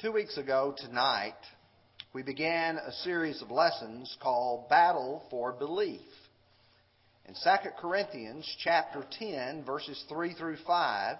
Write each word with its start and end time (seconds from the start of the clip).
Two 0.00 0.12
weeks 0.12 0.38
ago 0.38 0.74
tonight, 0.78 1.34
we 2.14 2.22
began 2.22 2.78
a 2.78 2.90
series 3.04 3.42
of 3.42 3.50
lessons 3.50 4.16
called 4.22 4.66
Battle 4.70 5.26
for 5.28 5.52
Belief. 5.52 6.00
In 7.28 7.34
2 7.34 7.70
Corinthians 7.78 8.50
chapter 8.64 9.04
10, 9.18 9.62
verses 9.62 10.02
3 10.08 10.32
through 10.32 10.56
5, 10.66 11.16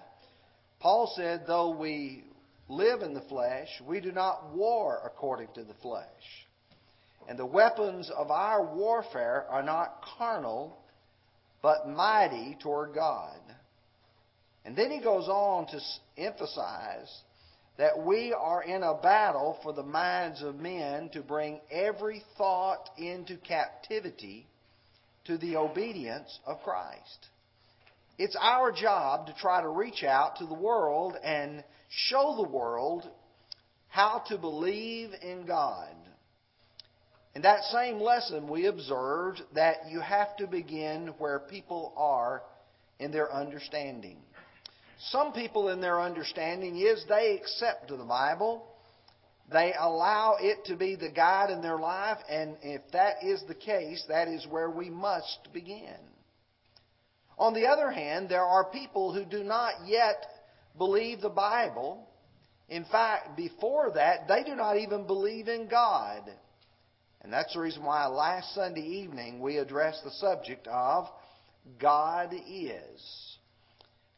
Paul 0.79 1.13
said, 1.15 1.43
Though 1.45 1.77
we 1.77 2.23
live 2.69 3.03
in 3.03 3.13
the 3.13 3.21
flesh, 3.21 3.67
we 3.87 3.99
do 3.99 4.11
not 4.11 4.55
war 4.55 4.99
according 5.05 5.49
to 5.53 5.63
the 5.63 5.75
flesh. 5.83 6.07
And 7.29 7.37
the 7.37 7.45
weapons 7.45 8.09
of 8.09 8.31
our 8.31 8.65
warfare 8.73 9.45
are 9.47 9.61
not 9.61 10.01
carnal, 10.17 10.75
but 11.61 11.87
mighty 11.87 12.57
toward 12.59 12.95
God. 12.95 13.37
And 14.65 14.75
then 14.75 14.89
he 14.89 15.03
goes 15.03 15.27
on 15.27 15.67
to 15.67 15.79
emphasize 16.17 17.21
that 17.77 18.03
we 18.03 18.33
are 18.33 18.63
in 18.63 18.83
a 18.83 18.99
battle 19.01 19.57
for 19.63 19.73
the 19.73 19.83
minds 19.83 20.41
of 20.43 20.55
men 20.55 21.09
to 21.09 21.21
bring 21.21 21.59
every 21.71 22.23
thought 22.37 22.89
into 22.97 23.37
captivity 23.37 24.45
to 25.25 25.37
the 25.37 25.55
obedience 25.55 26.39
of 26.45 26.61
Christ. 26.63 27.27
It's 28.17 28.37
our 28.39 28.71
job 28.71 29.27
to 29.27 29.33
try 29.33 29.61
to 29.61 29.69
reach 29.69 30.03
out 30.03 30.37
to 30.37 30.45
the 30.45 30.53
world 30.53 31.15
and 31.23 31.63
show 31.89 32.35
the 32.35 32.49
world 32.49 33.09
how 33.87 34.23
to 34.27 34.37
believe 34.37 35.09
in 35.21 35.45
God. 35.45 35.95
In 37.33 37.43
that 37.43 37.63
same 37.71 37.99
lesson, 37.99 38.49
we 38.49 38.65
observed 38.65 39.41
that 39.55 39.89
you 39.89 40.01
have 40.01 40.35
to 40.37 40.47
begin 40.47 41.13
where 41.17 41.39
people 41.39 41.93
are 41.95 42.43
in 42.99 43.11
their 43.11 43.33
understanding. 43.33 44.17
Some 45.09 45.33
people 45.33 45.69
in 45.69 45.81
their 45.81 45.99
understanding 45.99 46.77
is 46.77 47.03
they 47.07 47.39
accept 47.39 47.89
the 47.89 47.97
Bible. 47.97 48.67
They 49.51 49.73
allow 49.77 50.37
it 50.39 50.65
to 50.65 50.75
be 50.75 50.95
the 50.95 51.09
guide 51.09 51.49
in 51.49 51.61
their 51.61 51.77
life, 51.77 52.19
and 52.29 52.55
if 52.61 52.81
that 52.93 53.23
is 53.23 53.43
the 53.47 53.55
case, 53.55 54.03
that 54.07 54.27
is 54.27 54.47
where 54.47 54.69
we 54.69 54.89
must 54.89 55.49
begin. 55.51 55.97
On 57.37 57.53
the 57.53 57.65
other 57.65 57.89
hand, 57.91 58.29
there 58.29 58.45
are 58.45 58.71
people 58.71 59.13
who 59.13 59.25
do 59.25 59.43
not 59.43 59.73
yet 59.87 60.23
believe 60.77 61.19
the 61.19 61.29
Bible. 61.29 62.07
In 62.69 62.85
fact, 62.85 63.35
before 63.35 63.91
that, 63.95 64.27
they 64.27 64.43
do 64.43 64.55
not 64.55 64.77
even 64.77 65.07
believe 65.07 65.47
in 65.47 65.67
God. 65.67 66.29
And 67.21 67.33
that's 67.33 67.53
the 67.53 67.59
reason 67.59 67.83
why 67.83 68.05
last 68.07 68.53
Sunday 68.55 68.85
evening 68.85 69.41
we 69.41 69.57
addressed 69.57 70.03
the 70.03 70.11
subject 70.11 70.67
of 70.67 71.07
God 71.79 72.33
is. 72.33 73.30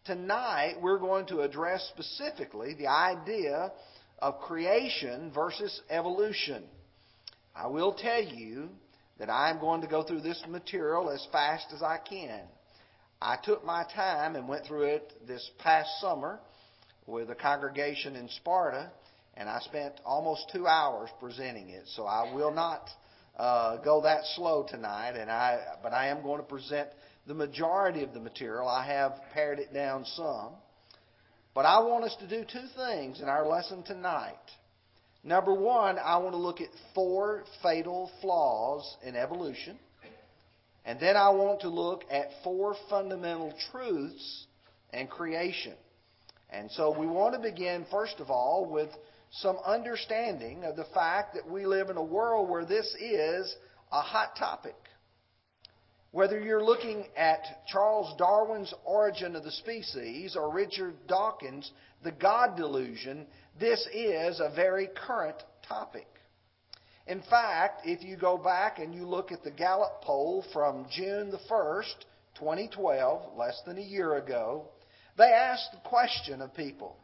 Tonight, 0.05 0.75
we're 0.81 0.99
going 0.99 1.27
to 1.27 1.41
address 1.43 1.89
specifically 1.95 2.73
the 2.73 2.87
idea 2.87 3.71
of 4.19 4.41
creation 4.41 5.31
versus 5.33 5.81
evolution. 5.89 6.65
I 7.55 7.67
will 7.67 7.93
tell 7.93 8.21
you 8.21 8.67
that 9.17 9.29
I'm 9.29 9.61
going 9.61 9.79
to 9.79 9.87
go 9.87 10.03
through 10.03 10.19
this 10.19 10.43
material 10.49 11.09
as 11.09 11.25
fast 11.31 11.67
as 11.73 11.81
I 11.81 11.99
can. 11.99 12.41
I 13.21 13.37
took 13.41 13.63
my 13.63 13.85
time 13.95 14.35
and 14.35 14.45
went 14.45 14.65
through 14.65 14.83
it 14.83 15.13
this 15.25 15.49
past 15.59 15.89
summer 16.01 16.41
with 17.07 17.29
a 17.29 17.35
congregation 17.35 18.17
in 18.17 18.27
Sparta, 18.27 18.91
and 19.35 19.47
I 19.47 19.61
spent 19.61 20.01
almost 20.05 20.51
two 20.51 20.67
hours 20.67 21.11
presenting 21.21 21.69
it. 21.69 21.83
So 21.95 22.05
I 22.05 22.33
will 22.35 22.51
not 22.53 22.89
uh, 23.37 23.77
go 23.77 24.01
that 24.01 24.25
slow 24.35 24.65
tonight, 24.69 25.11
and 25.11 25.31
I, 25.31 25.59
but 25.81 25.93
I 25.93 26.07
am 26.07 26.23
going 26.23 26.41
to 26.41 26.45
present 26.45 26.89
the 27.27 27.33
majority 27.33 28.03
of 28.03 28.13
the 28.13 28.19
material. 28.19 28.67
I 28.67 28.85
have 28.85 29.13
pared 29.33 29.59
it 29.59 29.73
down 29.73 30.05
some. 30.05 30.53
But 31.53 31.65
I 31.65 31.79
want 31.79 32.03
us 32.03 32.15
to 32.19 32.27
do 32.27 32.43
two 32.43 32.67
things 32.75 33.21
in 33.21 33.29
our 33.29 33.47
lesson 33.47 33.83
tonight. 33.83 34.33
Number 35.23 35.53
one, 35.53 35.97
I 35.99 36.17
want 36.17 36.33
to 36.33 36.37
look 36.37 36.59
at 36.59 36.69
four 36.93 37.43
fatal 37.61 38.11
flaws 38.21 38.97
in 39.03 39.15
evolution. 39.15 39.77
And 40.85 40.99
then 40.99 41.15
I 41.15 41.29
want 41.29 41.61
to 41.61 41.69
look 41.69 42.03
at 42.11 42.27
four 42.43 42.75
fundamental 42.89 43.53
truths 43.71 44.47
in 44.91 45.07
creation. 45.07 45.75
And 46.49 46.69
so 46.71 46.97
we 46.97 47.07
want 47.07 47.35
to 47.35 47.39
begin, 47.39 47.85
first 47.89 48.19
of 48.19 48.29
all, 48.29 48.67
with 48.69 48.89
some 49.31 49.57
understanding 49.65 50.63
of 50.65 50.75
the 50.75 50.85
fact 50.93 51.35
that 51.35 51.49
we 51.49 51.65
live 51.65 51.89
in 51.89 51.97
a 51.97 52.03
world 52.03 52.49
where 52.49 52.65
this 52.65 52.93
is 52.99 53.55
a 53.91 54.01
hot 54.01 54.35
topic. 54.37 54.75
Whether 56.13 56.39
you're 56.39 56.63
looking 56.63 57.07
at 57.17 57.65
Charles 57.65 58.13
Darwin's 58.19 58.71
Origin 58.85 59.35
of 59.35 59.43
the 59.43 59.51
Species 59.51 60.35
or 60.35 60.53
Richard 60.53 60.93
Dawkins' 61.07 61.71
The 62.03 62.11
God 62.11 62.55
Delusion, 62.55 63.25
this 63.59 63.83
is 63.91 64.39
a 64.39 64.53
very 64.55 64.89
current 64.95 65.41
topic. 65.67 66.05
In 67.07 67.23
fact, 67.31 67.81
if 67.85 68.03
you 68.03 68.15
go 68.15 68.37
back 68.37 68.77
and 68.77 68.93
you 68.93 69.07
look 69.07 69.31
at 69.31 69.43
the 69.43 69.49
Gallup 69.49 70.03
poll 70.03 70.45
from 70.53 70.85
June 70.91 71.31
the 71.31 71.39
1st, 71.49 72.05
2012, 72.37 73.35
less 73.35 73.59
than 73.65 73.79
a 73.79 73.81
year 73.81 74.17
ago, 74.17 74.65
they 75.17 75.31
asked 75.33 75.71
the 75.71 75.89
question 75.89 76.43
of 76.43 76.53
people 76.53 76.95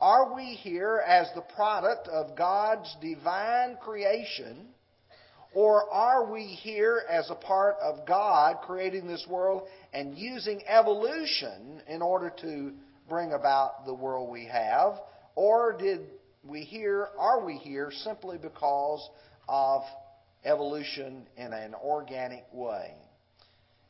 Are 0.00 0.32
we 0.32 0.54
here 0.54 1.02
as 1.04 1.26
the 1.34 1.54
product 1.56 2.06
of 2.06 2.36
God's 2.36 2.94
divine 3.00 3.78
creation? 3.82 4.68
Or 5.54 5.88
are 5.90 6.30
we 6.30 6.42
here 6.44 7.02
as 7.08 7.30
a 7.30 7.34
part 7.34 7.76
of 7.80 8.06
God 8.06 8.56
creating 8.62 9.06
this 9.06 9.24
world 9.28 9.68
and 9.92 10.18
using 10.18 10.60
evolution 10.66 11.80
in 11.88 12.02
order 12.02 12.32
to 12.42 12.72
bring 13.08 13.32
about 13.32 13.86
the 13.86 13.94
world 13.94 14.30
we 14.30 14.46
have? 14.46 14.94
Or 15.36 15.76
did 15.78 16.00
we 16.44 16.62
here, 16.62 17.08
are 17.18 17.44
we 17.44 17.56
here 17.56 17.92
simply 18.02 18.36
because 18.36 19.08
of 19.48 19.82
evolution 20.44 21.26
in 21.36 21.52
an 21.52 21.74
organic 21.74 22.44
way? 22.52 22.94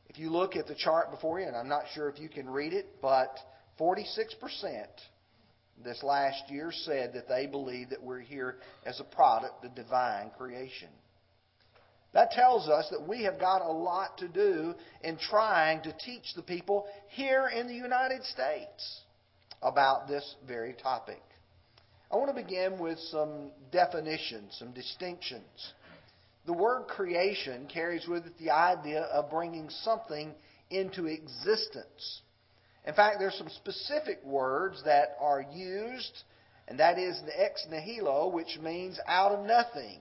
If 0.09 0.19
you 0.19 0.29
look 0.29 0.55
at 0.55 0.67
the 0.67 0.75
chart 0.75 1.11
before 1.11 1.39
you, 1.39 1.47
and 1.47 1.55
I'm 1.55 1.67
not 1.67 1.85
sure 1.93 2.09
if 2.09 2.19
you 2.19 2.29
can 2.29 2.49
read 2.49 2.73
it, 2.73 3.01
but 3.01 3.37
46% 3.79 4.85
this 5.83 6.01
last 6.03 6.49
year 6.49 6.71
said 6.71 7.13
that 7.13 7.27
they 7.27 7.47
believe 7.47 7.89
that 7.89 8.01
we're 8.01 8.21
here 8.21 8.57
as 8.85 8.99
a 8.99 9.03
product 9.03 9.65
of 9.65 9.75
divine 9.75 10.31
creation. 10.37 10.89
That 12.15 12.31
tells 12.31 12.69
us 12.69 12.87
that 12.91 13.05
we 13.05 13.23
have 13.23 13.37
got 13.41 13.61
a 13.61 13.71
lot 13.71 14.17
to 14.19 14.29
do 14.29 14.73
in 15.03 15.17
trying 15.17 15.81
to 15.83 15.91
teach 15.91 16.33
the 16.33 16.41
people 16.41 16.87
here 17.09 17.49
in 17.53 17.67
the 17.67 17.75
United 17.75 18.23
States 18.23 19.01
about 19.61 20.07
this 20.07 20.35
very 20.47 20.73
topic. 20.81 21.21
I 22.09 22.15
want 22.15 22.33
to 22.33 22.41
begin 22.41 22.79
with 22.79 22.97
some 23.11 23.51
definitions, 23.69 24.55
some 24.57 24.71
distinctions. 24.71 25.73
The 26.45 26.53
word 26.53 26.87
creation 26.87 27.67
carries 27.67 28.07
with 28.07 28.25
it 28.25 28.37
the 28.39 28.51
idea 28.51 29.01
of 29.01 29.29
bringing 29.29 29.69
something 29.69 30.33
into 30.69 31.07
existence. 31.07 32.21
In 32.87 32.93
fact, 32.93 33.17
there's 33.19 33.37
some 33.37 33.49
specific 33.49 34.23
words 34.23 34.81
that 34.85 35.17
are 35.19 35.45
used, 35.51 36.23
and 36.69 36.79
that 36.79 36.97
is 36.97 37.19
the 37.25 37.43
ex 37.43 37.67
nihilo, 37.69 38.29
which 38.29 38.57
means 38.61 39.01
out 39.05 39.33
of 39.33 39.45
nothing. 39.45 39.99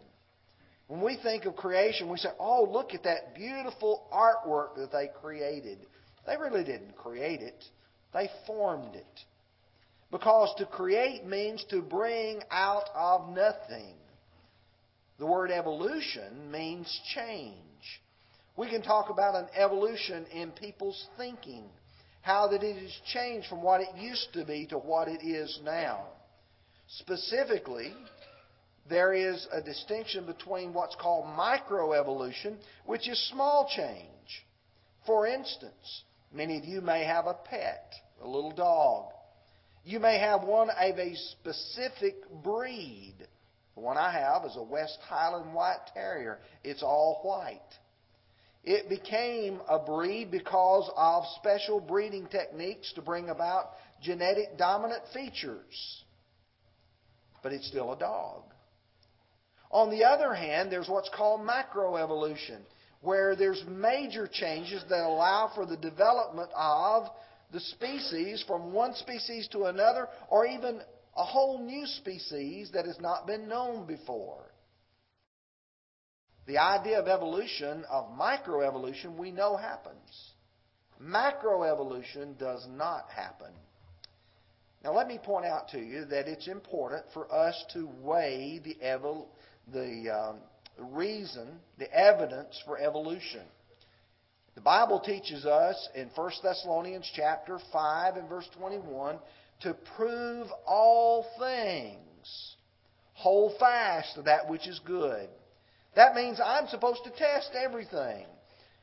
When 0.88 1.00
we 1.00 1.16
think 1.22 1.46
of 1.46 1.56
creation, 1.56 2.10
we 2.10 2.18
say, 2.18 2.28
oh, 2.38 2.68
look 2.70 2.94
at 2.94 3.04
that 3.04 3.34
beautiful 3.34 4.06
artwork 4.12 4.76
that 4.76 4.92
they 4.92 5.08
created. 5.20 5.78
They 6.26 6.36
really 6.36 6.64
didn't 6.64 6.96
create 6.96 7.40
it, 7.40 7.64
they 8.12 8.28
formed 8.46 8.94
it. 8.94 9.20
Because 10.10 10.54
to 10.58 10.66
create 10.66 11.26
means 11.26 11.64
to 11.70 11.82
bring 11.82 12.40
out 12.50 12.88
of 12.94 13.34
nothing. 13.34 13.96
The 15.18 15.26
word 15.26 15.50
evolution 15.50 16.50
means 16.52 17.00
change. 17.14 17.56
We 18.56 18.68
can 18.70 18.82
talk 18.82 19.10
about 19.10 19.34
an 19.34 19.48
evolution 19.56 20.26
in 20.26 20.52
people's 20.52 21.08
thinking, 21.16 21.64
how 22.22 22.46
that 22.48 22.62
it 22.62 22.80
has 22.80 22.92
changed 23.12 23.48
from 23.48 23.62
what 23.62 23.80
it 23.80 23.88
used 23.96 24.28
to 24.34 24.44
be 24.44 24.66
to 24.66 24.78
what 24.78 25.08
it 25.08 25.24
is 25.24 25.58
now. 25.64 26.04
Specifically, 26.86 27.92
there 28.88 29.14
is 29.14 29.46
a 29.52 29.62
distinction 29.62 30.26
between 30.26 30.74
what's 30.74 30.96
called 30.96 31.24
microevolution, 31.26 32.56
which 32.84 33.08
is 33.08 33.30
small 33.30 33.68
change. 33.74 34.46
For 35.06 35.26
instance, 35.26 36.04
many 36.32 36.58
of 36.58 36.64
you 36.64 36.80
may 36.80 37.04
have 37.04 37.26
a 37.26 37.34
pet, 37.34 37.92
a 38.22 38.28
little 38.28 38.52
dog. 38.52 39.12
You 39.84 40.00
may 40.00 40.18
have 40.18 40.44
one 40.44 40.70
of 40.70 40.98
a 40.98 41.14
specific 41.14 42.16
breed. 42.42 43.14
The 43.74 43.80
one 43.80 43.96
I 43.96 44.12
have 44.12 44.44
is 44.44 44.56
a 44.56 44.62
West 44.62 44.98
Highland 45.08 45.54
White 45.54 45.90
Terrier. 45.92 46.38
It's 46.62 46.82
all 46.82 47.20
white. 47.22 47.60
It 48.62 48.88
became 48.88 49.60
a 49.68 49.78
breed 49.78 50.30
because 50.30 50.90
of 50.96 51.24
special 51.38 51.80
breeding 51.80 52.26
techniques 52.28 52.92
to 52.94 53.02
bring 53.02 53.28
about 53.28 53.72
genetic 54.02 54.56
dominant 54.56 55.02
features. 55.12 56.04
But 57.42 57.52
it's 57.52 57.68
still 57.68 57.92
a 57.92 57.98
dog. 57.98 58.53
On 59.74 59.90
the 59.90 60.04
other 60.04 60.32
hand, 60.32 60.70
there's 60.70 60.88
what's 60.88 61.08
called 61.08 61.40
macroevolution, 61.40 62.60
where 63.00 63.34
there's 63.34 63.64
major 63.68 64.28
changes 64.32 64.84
that 64.88 65.04
allow 65.04 65.50
for 65.52 65.66
the 65.66 65.76
development 65.76 66.48
of 66.54 67.08
the 67.52 67.58
species 67.58 68.44
from 68.46 68.72
one 68.72 68.94
species 68.94 69.48
to 69.48 69.64
another, 69.64 70.08
or 70.30 70.46
even 70.46 70.80
a 71.16 71.24
whole 71.24 71.58
new 71.58 71.86
species 71.86 72.70
that 72.72 72.86
has 72.86 73.00
not 73.00 73.26
been 73.26 73.48
known 73.48 73.84
before. 73.84 74.44
The 76.46 76.58
idea 76.58 77.00
of 77.00 77.08
evolution, 77.08 77.84
of 77.90 78.16
microevolution, 78.16 79.16
we 79.16 79.32
know 79.32 79.56
happens. 79.56 80.34
Macroevolution 81.02 82.38
does 82.38 82.64
not 82.70 83.06
happen. 83.10 83.52
Now, 84.84 84.92
let 84.92 85.08
me 85.08 85.18
point 85.18 85.46
out 85.46 85.70
to 85.70 85.80
you 85.80 86.04
that 86.04 86.28
it's 86.28 86.46
important 86.46 87.06
for 87.12 87.32
us 87.34 87.60
to 87.72 87.88
weigh 88.02 88.60
the, 88.62 88.76
evol- 88.84 89.26
the 89.72 90.10
um, 90.10 90.36
reason, 90.94 91.48
the 91.78 91.92
evidence 91.92 92.60
for 92.66 92.78
evolution. 92.78 93.42
The 94.54 94.60
Bible 94.60 95.00
teaches 95.00 95.46
us 95.46 95.88
in 95.94 96.10
1 96.14 96.30
Thessalonians 96.42 97.10
chapter 97.14 97.58
5 97.72 98.16
and 98.16 98.28
verse 98.28 98.48
21 98.56 99.18
to 99.62 99.74
prove 99.96 100.46
all 100.66 101.26
things. 101.38 102.56
Hold 103.14 103.58
fast 103.58 104.14
to 104.16 104.22
that 104.22 104.48
which 104.48 104.68
is 104.68 104.80
good. 104.84 105.28
That 105.96 106.14
means 106.14 106.40
I'm 106.44 106.68
supposed 106.68 107.04
to 107.04 107.10
test 107.10 107.50
everything. 107.54 108.26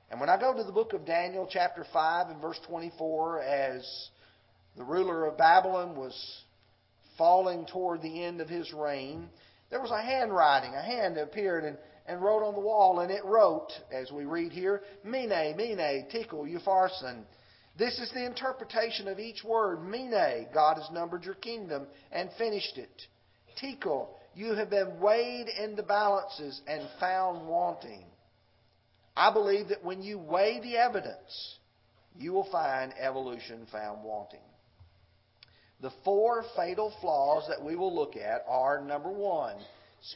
And 0.10 0.20
when 0.20 0.30
I 0.30 0.40
go 0.40 0.54
to 0.54 0.64
the 0.64 0.72
book 0.72 0.94
of 0.94 1.06
Daniel, 1.06 1.48
chapter 1.50 1.86
5 1.92 2.30
and 2.30 2.42
verse 2.42 2.60
24, 2.68 3.42
as 3.42 4.10
the 4.76 4.84
ruler 4.84 5.26
of 5.26 5.38
Babylon 5.38 5.96
was 5.96 6.44
falling 7.18 7.66
toward 7.66 8.02
the 8.02 8.24
end 8.24 8.42
of 8.42 8.50
his 8.50 8.74
reign, 8.74 9.30
there 9.72 9.82
was 9.82 9.92
a 9.92 10.02
handwriting, 10.02 10.76
a 10.76 10.82
hand 10.82 11.18
appeared 11.18 11.64
and, 11.64 11.78
and 12.06 12.22
wrote 12.22 12.46
on 12.46 12.54
the 12.54 12.60
wall, 12.60 13.00
and 13.00 13.10
it 13.10 13.24
wrote, 13.26 13.72
as 13.92 14.12
we 14.12 14.26
read 14.26 14.52
here, 14.52 14.82
Mene, 15.04 15.56
Mene, 15.56 16.08
Tekel, 16.12 16.46
Upharsin. 16.46 17.24
This 17.80 17.98
is 18.00 18.12
the 18.14 18.26
interpretation 18.26 19.08
of 19.08 19.18
each 19.18 19.44
word. 19.46 19.82
Mene, 19.82 20.48
God 20.54 20.76
has 20.76 20.92
numbered 20.92 21.24
your 21.24 21.36
kingdom 21.36 21.88
and 22.12 22.30
finished 22.38 22.78
it. 22.78 23.02
Tekel, 23.60 24.10
you 24.36 24.56
have 24.56 24.70
been 24.70 25.00
weighed 25.00 25.48
in 25.48 25.76
the 25.76 25.84
balances 25.84 26.62
and 26.68 26.88
found 27.00 27.48
wanting. 27.48 28.04
I 29.16 29.32
believe 29.32 29.70
that 29.70 29.84
when 29.84 30.04
you 30.04 30.20
weigh 30.20 30.60
the 30.62 30.78
evidence, 30.78 31.58
you 32.18 32.34
will 32.34 32.50
find 32.52 32.94
evolution 33.00 33.66
found 33.72 34.04
wanting. 34.04 34.40
The 35.82 35.92
four 36.06 36.46
fatal 36.56 36.94
flaws 37.02 37.48
that 37.50 37.64
we 37.64 37.76
will 37.76 37.94
look 37.94 38.16
at 38.16 38.46
are 38.48 38.84
number 38.84 39.10
one, 39.10 39.56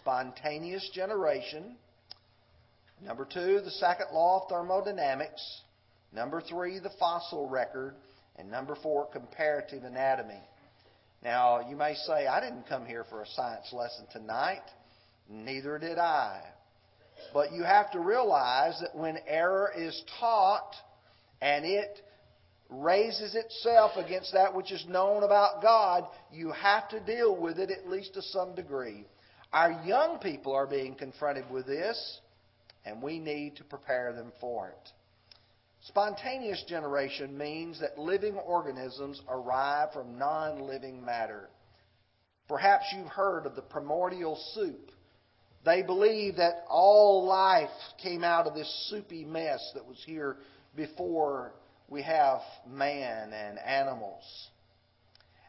spontaneous 0.01 0.89
generation. 0.93 1.75
Number 3.03 3.25
two, 3.25 3.61
the 3.61 3.71
second 3.71 4.07
law 4.13 4.43
of 4.43 4.49
thermodynamics. 4.49 5.61
Number 6.13 6.39
three, 6.39 6.79
the 6.79 6.91
fossil 6.99 7.49
record. 7.49 7.95
And 8.37 8.51
number 8.51 8.75
four, 8.81 9.07
comparative 9.07 9.83
anatomy. 9.83 10.41
Now, 11.23 11.67
you 11.67 11.75
may 11.75 11.95
say, 11.95 12.27
I 12.27 12.39
didn't 12.39 12.67
come 12.69 12.85
here 12.85 13.05
for 13.09 13.23
a 13.23 13.27
science 13.27 13.73
lesson 13.73 14.05
tonight. 14.11 14.61
Neither 15.29 15.79
did 15.79 15.97
I. 15.97 16.41
But 17.33 17.53
you 17.53 17.63
have 17.63 17.91
to 17.93 17.99
realize 17.99 18.79
that 18.81 18.95
when 18.95 19.17
error 19.25 19.71
is 19.75 19.99
taught 20.19 20.75
and 21.41 21.65
it 21.65 22.01
raises 22.83 23.35
itself 23.35 23.91
against 23.97 24.33
that 24.33 24.53
which 24.53 24.71
is 24.71 24.85
known 24.87 25.23
about 25.23 25.61
God, 25.61 26.05
you 26.31 26.51
have 26.51 26.89
to 26.89 26.99
deal 26.99 27.35
with 27.35 27.59
it 27.59 27.69
at 27.71 27.89
least 27.89 28.13
to 28.15 28.21
some 28.21 28.55
degree. 28.55 29.05
Our 29.53 29.81
young 29.85 30.19
people 30.19 30.53
are 30.53 30.67
being 30.67 30.95
confronted 30.95 31.49
with 31.49 31.65
this, 31.65 32.19
and 32.85 33.01
we 33.01 33.19
need 33.19 33.55
to 33.57 33.63
prepare 33.63 34.13
them 34.13 34.31
for 34.39 34.69
it. 34.69 34.91
Spontaneous 35.87 36.63
generation 36.67 37.37
means 37.37 37.79
that 37.79 37.97
living 37.97 38.35
organisms 38.35 39.21
arrive 39.29 39.93
from 39.93 40.17
non 40.17 40.61
living 40.61 41.03
matter. 41.05 41.49
Perhaps 42.47 42.85
you've 42.95 43.07
heard 43.07 43.45
of 43.45 43.55
the 43.55 43.61
primordial 43.61 44.35
soup. 44.53 44.91
They 45.63 45.81
believe 45.81 46.35
that 46.35 46.65
all 46.69 47.25
life 47.25 47.69
came 48.01 48.23
out 48.23 48.45
of 48.45 48.53
this 48.53 48.87
soupy 48.89 49.25
mess 49.25 49.71
that 49.73 49.85
was 49.85 50.01
here 50.05 50.37
before 50.75 51.53
we 51.87 52.01
have 52.01 52.41
man 52.67 53.33
and 53.33 53.59
animals. 53.59 54.23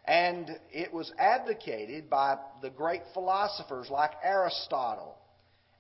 And 0.05 0.59
it 0.73 0.93
was 0.93 1.13
advocated 1.19 2.09
by 2.09 2.39
the 2.63 2.71
great 2.71 3.03
philosophers 3.13 3.89
like 3.91 4.13
Aristotle 4.23 5.17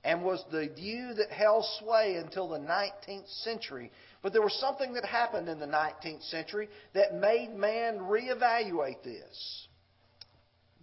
and 0.02 0.22
was 0.22 0.44
the 0.50 0.68
view 0.74 1.14
that 1.14 1.30
held 1.30 1.64
sway 1.80 2.16
until 2.16 2.48
the 2.48 2.58
19th 2.58 3.28
century. 3.42 3.90
But 4.22 4.32
there 4.32 4.42
was 4.42 4.56
something 4.60 4.94
that 4.94 5.04
happened 5.04 5.48
in 5.48 5.58
the 5.58 5.66
19th 5.66 6.28
century 6.30 6.68
that 6.94 7.14
made 7.14 7.54
man 7.54 7.98
reevaluate 7.98 9.02
this. 9.04 9.66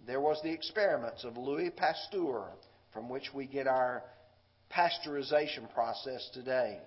There 0.06 0.20
was 0.20 0.40
the 0.42 0.50
experiments 0.50 1.24
of 1.24 1.38
Louis 1.38 1.70
Pasteur, 1.70 2.50
from 2.92 3.08
which 3.08 3.32
we 3.34 3.46
get 3.46 3.66
our 3.66 4.02
pasteurization 4.70 5.72
process 5.72 6.28
today. 6.34 6.78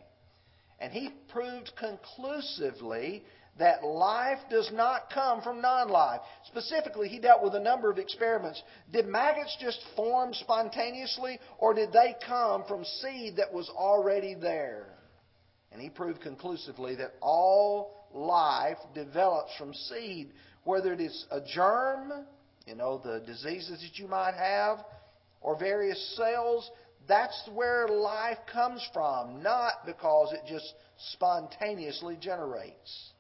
And 0.80 0.94
he 0.94 1.10
proved 1.30 1.72
conclusively 1.78 3.24
that 3.58 3.84
life 3.84 4.40
does 4.50 4.70
not 4.72 5.10
come 5.12 5.42
from 5.42 5.62
non 5.62 5.90
life. 5.90 6.22
Specifically, 6.46 7.08
he 7.08 7.20
dealt 7.20 7.44
with 7.44 7.56
a 7.56 7.60
number 7.60 7.90
of 7.90 7.98
experiments. 7.98 8.62
Did 8.92 9.08
maggots 9.08 9.58
just 9.60 9.80
form 9.96 10.34
spontaneously, 10.34 11.40
or 11.58 11.74
did 11.74 11.92
they 11.92 12.16
come 12.26 12.64
from 12.68 12.86
seed 12.86 13.38
that 13.38 13.52
was 13.52 13.70
already 13.70 14.36
there? 14.36 14.86
And 15.72 15.82
he 15.82 15.90
proved 15.90 16.22
conclusively 16.22 16.96
that 16.96 17.16
all 17.22 18.08
life 18.14 18.78
develops 18.94 19.56
from 19.58 19.74
seed, 19.74 20.32
whether 20.64 20.94
it 20.94 21.02
is 21.02 21.26
a 21.32 21.42
germ, 21.42 22.26
you 22.66 22.76
know, 22.76 23.02
the 23.04 23.24
diseases 23.26 23.82
that 23.82 24.00
you 24.00 24.08
might 24.08 24.36
have, 24.36 24.80
or 25.42 25.58
various 25.58 26.16
cells 26.16 26.70
that's 27.08 27.50
where 27.54 27.88
life 27.88 28.38
comes 28.52 28.86
from, 28.94 29.42
not 29.42 29.86
because 29.86 30.34
it 30.34 30.42
just 30.48 30.74
spontaneously 31.14 32.18
generates. 32.20 33.12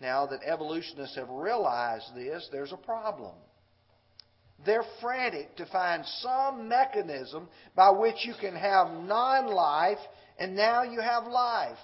Now 0.00 0.26
that 0.26 0.42
evolutionists 0.44 1.16
have 1.16 1.30
realized 1.30 2.14
this, 2.14 2.48
there's 2.52 2.72
a 2.72 2.76
problem. 2.76 3.34
They're 4.64 4.84
frantic 5.00 5.56
to 5.56 5.66
find 5.66 6.04
some 6.20 6.68
mechanism 6.68 7.48
by 7.74 7.90
which 7.90 8.24
you 8.24 8.34
can 8.40 8.54
have 8.54 8.88
non 8.88 9.46
life 9.46 9.98
and 10.38 10.54
now 10.54 10.82
you 10.82 11.00
have 11.00 11.26
life. 11.26 11.76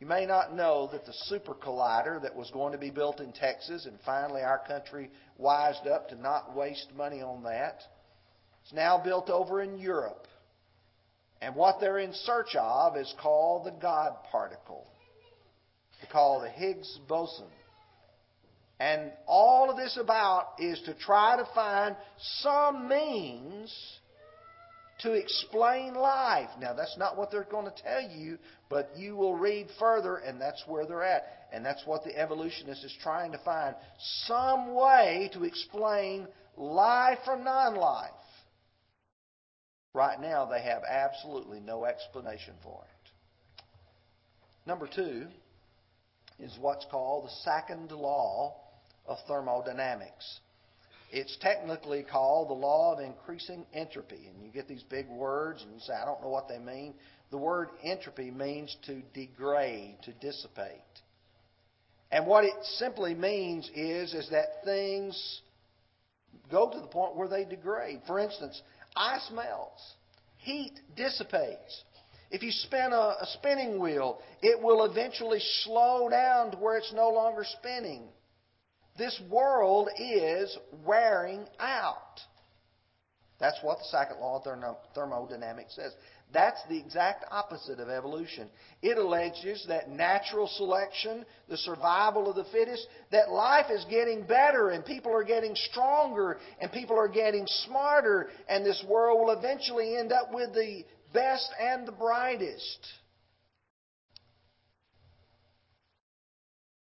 You 0.00 0.06
may 0.06 0.24
not 0.24 0.54
know 0.54 0.88
that 0.92 1.04
the 1.04 1.12
super 1.26 1.54
collider 1.54 2.22
that 2.22 2.34
was 2.34 2.50
going 2.52 2.72
to 2.72 2.78
be 2.78 2.90
built 2.90 3.20
in 3.20 3.32
Texas, 3.32 3.84
and 3.84 3.98
finally 4.06 4.40
our 4.40 4.60
country 4.66 5.10
wised 5.36 5.86
up 5.86 6.08
to 6.08 6.14
not 6.14 6.56
waste 6.56 6.88
money 6.96 7.20
on 7.20 7.42
that 7.42 7.82
it's 8.62 8.72
now 8.72 9.02
built 9.02 9.30
over 9.30 9.60
in 9.60 9.78
Europe. 9.78 10.26
And 11.42 11.54
what 11.54 11.80
they're 11.80 11.98
in 11.98 12.12
search 12.12 12.54
of 12.58 12.96
is 12.96 13.12
called 13.20 13.66
the 13.66 13.70
God 13.70 14.12
particle. 14.30 14.86
They 16.00 16.08
call 16.08 16.40
the 16.40 16.50
Higgs 16.50 16.98
boson. 17.08 17.46
And 18.78 19.12
all 19.26 19.70
of 19.70 19.76
this 19.76 19.98
about 20.00 20.54
is 20.58 20.80
to 20.86 20.94
try 20.94 21.36
to 21.36 21.46
find 21.54 21.96
some 22.42 22.88
means 22.88 23.74
to 25.00 25.12
explain 25.12 25.94
life. 25.94 26.48
Now, 26.60 26.74
that's 26.74 26.96
not 26.98 27.16
what 27.16 27.30
they're 27.30 27.44
going 27.44 27.66
to 27.66 27.82
tell 27.82 28.02
you, 28.02 28.38
but 28.68 28.90
you 28.96 29.16
will 29.16 29.34
read 29.34 29.68
further, 29.78 30.16
and 30.16 30.40
that's 30.40 30.62
where 30.66 30.86
they're 30.86 31.04
at. 31.04 31.24
And 31.52 31.64
that's 31.64 31.82
what 31.86 32.04
the 32.04 32.16
evolutionist 32.18 32.84
is 32.84 32.94
trying 33.02 33.32
to 33.32 33.38
find 33.38 33.74
some 34.26 34.74
way 34.74 35.30
to 35.34 35.44
explain 35.44 36.26
life 36.56 37.18
from 37.24 37.44
non 37.44 37.74
life. 37.76 38.10
Right 39.92 40.20
now, 40.20 40.46
they 40.46 40.62
have 40.62 40.82
absolutely 40.88 41.60
no 41.60 41.84
explanation 41.84 42.54
for 42.62 42.82
it. 42.84 43.10
Number 44.66 44.86
two 44.86 45.26
is 46.38 46.56
what's 46.60 46.86
called 46.90 47.26
the 47.26 47.32
second 47.42 47.90
law 47.90 48.54
of 49.06 49.18
thermodynamics. 49.26 50.40
It's 51.12 51.36
technically 51.40 52.04
called 52.04 52.50
the 52.50 52.54
law 52.54 52.94
of 52.94 53.00
increasing 53.00 53.66
entropy. 53.74 54.28
And 54.32 54.44
you 54.44 54.52
get 54.52 54.68
these 54.68 54.84
big 54.84 55.08
words 55.08 55.62
and 55.62 55.74
you 55.74 55.80
say, 55.80 55.92
I 55.92 56.04
don't 56.04 56.22
know 56.22 56.28
what 56.28 56.48
they 56.48 56.58
mean. 56.58 56.94
The 57.32 57.38
word 57.38 57.70
entropy 57.82 58.30
means 58.30 58.76
to 58.86 59.02
degrade, 59.12 59.96
to 60.04 60.12
dissipate. 60.12 60.80
And 62.12 62.26
what 62.26 62.44
it 62.44 62.54
simply 62.76 63.14
means 63.14 63.68
is, 63.74 64.14
is 64.14 64.28
that 64.30 64.64
things 64.64 65.40
go 66.50 66.70
to 66.70 66.80
the 66.80 66.86
point 66.86 67.16
where 67.16 67.28
they 67.28 67.44
degrade. 67.44 68.02
For 68.06 68.18
instance, 68.18 68.60
Ice 68.96 69.30
melts. 69.32 69.94
Heat 70.38 70.80
dissipates. 70.96 71.84
If 72.30 72.42
you 72.42 72.50
spin 72.50 72.92
a, 72.92 73.16
a, 73.20 73.26
spinning 73.38 73.80
wheel, 73.80 74.20
it 74.40 74.60
will 74.62 74.84
eventually 74.84 75.40
slow 75.64 76.08
down 76.08 76.52
to 76.52 76.56
where 76.56 76.76
it's 76.76 76.92
no 76.92 77.10
longer 77.10 77.44
spinning. 77.44 78.04
This 78.96 79.20
world 79.28 79.88
is 79.98 80.56
wearing 80.84 81.46
out. 81.58 82.20
That's 83.40 83.58
what 83.62 83.78
the 83.78 83.84
second 83.84 84.20
law 84.20 84.40
of 84.44 84.76
thermodynamics 84.94 85.74
says. 85.74 85.92
That's 86.32 86.60
the 86.68 86.78
exact 86.78 87.24
opposite 87.30 87.80
of 87.80 87.88
evolution. 87.88 88.48
It 88.82 88.98
alleges 88.98 89.64
that 89.68 89.90
natural 89.90 90.46
selection, 90.46 91.24
the 91.48 91.56
survival 91.56 92.30
of 92.30 92.36
the 92.36 92.44
fittest, 92.52 92.86
that 93.10 93.30
life 93.30 93.66
is 93.70 93.84
getting 93.90 94.22
better 94.22 94.70
and 94.70 94.84
people 94.84 95.12
are 95.12 95.24
getting 95.24 95.56
stronger 95.56 96.38
and 96.60 96.70
people 96.70 96.96
are 96.96 97.08
getting 97.08 97.46
smarter 97.66 98.28
and 98.48 98.64
this 98.64 98.84
world 98.88 99.20
will 99.20 99.36
eventually 99.36 99.96
end 99.96 100.12
up 100.12 100.32
with 100.32 100.52
the 100.54 100.84
best 101.12 101.50
and 101.60 101.86
the 101.86 101.92
brightest. 101.92 102.86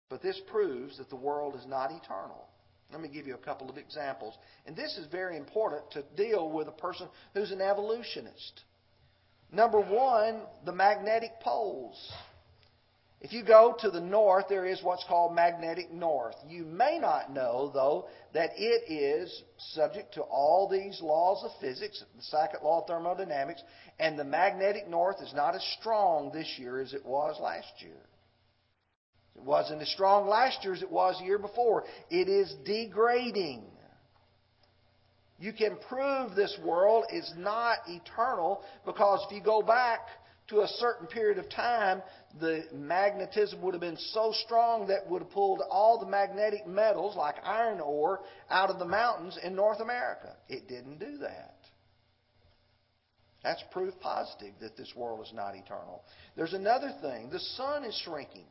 But 0.09 0.23
this 0.23 0.39
proves 0.49 0.97
that 0.97 1.09
the 1.09 1.15
world 1.15 1.55
is 1.55 1.65
not 1.67 1.91
eternal. 1.91 2.47
Let 2.91 3.01
me 3.01 3.09
give 3.09 3.27
you 3.27 3.35
a 3.35 3.45
couple 3.45 3.69
of 3.69 3.77
examples. 3.77 4.33
And 4.65 4.75
this 4.75 4.97
is 4.97 5.05
very 5.11 5.37
important 5.37 5.91
to 5.91 6.03
deal 6.15 6.49
with 6.49 6.67
a 6.67 6.71
person 6.71 7.07
who's 7.33 7.51
an 7.51 7.61
evolutionist. 7.61 8.63
Number 9.51 9.79
one, 9.79 10.41
the 10.65 10.73
magnetic 10.73 11.39
poles. 11.41 12.11
If 13.19 13.33
you 13.33 13.43
go 13.43 13.75
to 13.79 13.89
the 13.89 13.99
north, 13.99 14.45
there 14.47 14.65
is 14.65 14.83
what's 14.83 15.03
called 15.05 15.33
magnetic 15.33 15.91
north. 15.91 16.35
You 16.47 16.65
may 16.65 16.99
not 16.99 17.31
know, 17.31 17.71
though, 17.73 18.07
that 18.33 18.51
it 18.55 18.91
is 18.91 19.43
subject 19.73 20.13
to 20.15 20.21
all 20.21 20.67
these 20.69 21.01
laws 21.01 21.43
of 21.43 21.51
physics, 21.59 22.03
the 22.15 22.21
second 22.21 22.59
law 22.63 22.81
of 22.81 22.87
thermodynamics, 22.87 23.63
and 23.99 24.19
the 24.19 24.23
magnetic 24.23 24.87
north 24.87 25.19
is 25.21 25.33
not 25.33 25.55
as 25.55 25.63
strong 25.79 26.31
this 26.31 26.59
year 26.59 26.79
as 26.79 26.93
it 26.93 27.03
was 27.03 27.39
last 27.41 27.71
year. 27.79 27.97
It 29.35 29.43
wasn't 29.43 29.81
as 29.81 29.89
strong 29.89 30.27
last 30.27 30.63
year 30.63 30.73
as 30.73 30.83
it 30.83 30.91
was 30.91 31.17
the 31.17 31.25
year 31.25 31.39
before. 31.39 31.85
It 32.11 32.27
is 32.27 32.53
degrading. 32.65 33.63
You 35.39 35.53
can 35.53 35.77
prove 35.87 36.35
this 36.35 36.57
world 36.63 37.05
is 37.11 37.31
not 37.37 37.79
eternal 37.87 38.61
because 38.85 39.25
if 39.27 39.35
you 39.35 39.43
go 39.43 39.61
back 39.61 39.99
to 40.49 40.61
a 40.61 40.67
certain 40.67 41.07
period 41.07 41.37
of 41.37 41.49
time, 41.49 42.01
the 42.39 42.63
magnetism 42.73 43.61
would 43.61 43.73
have 43.73 43.81
been 43.81 43.97
so 43.97 44.31
strong 44.45 44.87
that 44.87 45.09
would 45.09 45.21
have 45.21 45.31
pulled 45.31 45.61
all 45.69 45.99
the 45.99 46.05
magnetic 46.05 46.65
metals, 46.65 47.15
like 47.15 47.35
iron 47.43 47.79
ore, 47.81 48.21
out 48.49 48.69
of 48.69 48.79
the 48.79 48.85
mountains 48.85 49.37
in 49.43 49.55
North 49.55 49.79
America. 49.81 50.35
It 50.47 50.67
didn't 50.67 50.99
do 50.99 51.17
that. 51.19 51.55
That's 53.43 53.63
proof 53.71 53.93
positive 53.99 54.53
that 54.61 54.75
this 54.75 54.91
world 54.95 55.25
is 55.25 55.33
not 55.33 55.55
eternal. 55.55 56.03
There's 56.35 56.53
another 56.53 56.93
thing 57.01 57.29
the 57.29 57.39
sun 57.39 57.83
is 57.83 57.99
shrinking. 58.03 58.45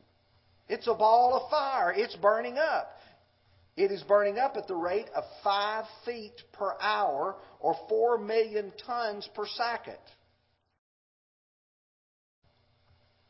It's 0.69 0.87
a 0.87 0.93
ball 0.93 1.35
of 1.35 1.49
fire. 1.49 1.93
It's 1.95 2.15
burning 2.15 2.57
up. 2.57 2.91
It 3.77 3.91
is 3.91 4.01
burning 4.01 4.39
up 4.39 4.57
at 4.57 4.67
the 4.67 4.75
rate 4.75 5.07
of 5.15 5.23
5 5.43 5.85
feet 6.03 6.33
per 6.51 6.75
hour 6.81 7.35
or 7.59 7.75
4 7.87 8.17
million 8.17 8.73
tons 8.85 9.29
per 9.35 9.45
second. 9.45 9.99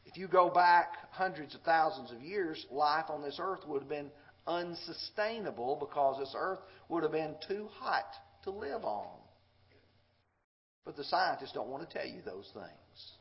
If 0.05 0.15
you 0.15 0.29
go 0.29 0.49
back 0.49 0.93
hundreds 1.11 1.53
of 1.53 1.61
thousands 1.61 2.13
of 2.13 2.21
years, 2.21 2.65
life 2.71 3.05
on 3.09 3.21
this 3.21 3.37
earth 3.41 3.59
would 3.67 3.81
have 3.81 3.89
been 3.89 4.09
unsustainable 4.47 5.75
because 5.81 6.17
this 6.19 6.33
earth 6.35 6.59
would 6.87 7.03
have 7.03 7.11
been 7.11 7.35
too 7.45 7.67
hot 7.73 8.07
to 8.43 8.51
live 8.51 8.85
on. 8.85 9.19
But 10.85 10.95
the 10.95 11.03
scientists 11.03 11.51
don't 11.51 11.67
want 11.67 11.87
to 11.87 11.93
tell 11.93 12.07
you 12.07 12.21
those 12.25 12.49
things. 12.53 13.11